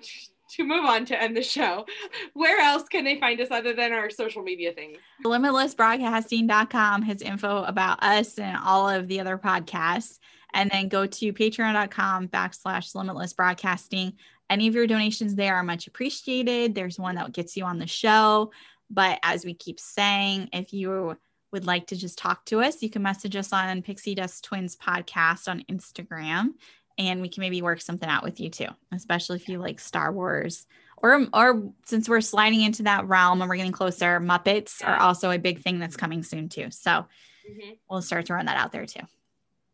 [0.56, 1.86] to move on to end the show,
[2.34, 4.98] where else can they find us other than our social media things?
[5.24, 10.18] Limitlessbroadcasting.com has info about us and all of the other podcasts.
[10.52, 14.14] And then go to patreon.com backslash limitless broadcasting.
[14.48, 16.74] Any of your donations there are much appreciated.
[16.74, 18.50] There's one that gets you on the show.
[18.90, 21.16] But as we keep saying, if you
[21.52, 24.76] would like to just talk to us, you can message us on Pixie Dust Twins
[24.76, 26.54] podcast on Instagram
[26.98, 30.12] and we can maybe work something out with you too, especially if you like Star
[30.12, 30.66] Wars
[30.96, 35.30] or or since we're sliding into that realm and we're getting closer, Muppets are also
[35.30, 36.70] a big thing that's coming soon too.
[36.70, 37.06] So
[37.50, 37.78] Mhm.
[37.88, 39.00] we'll start throwing that out there too.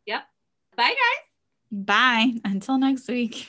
[0.06, 0.22] Yep.
[0.76, 1.26] Bye, guys.
[1.72, 2.34] Bye.
[2.44, 3.48] Until next week.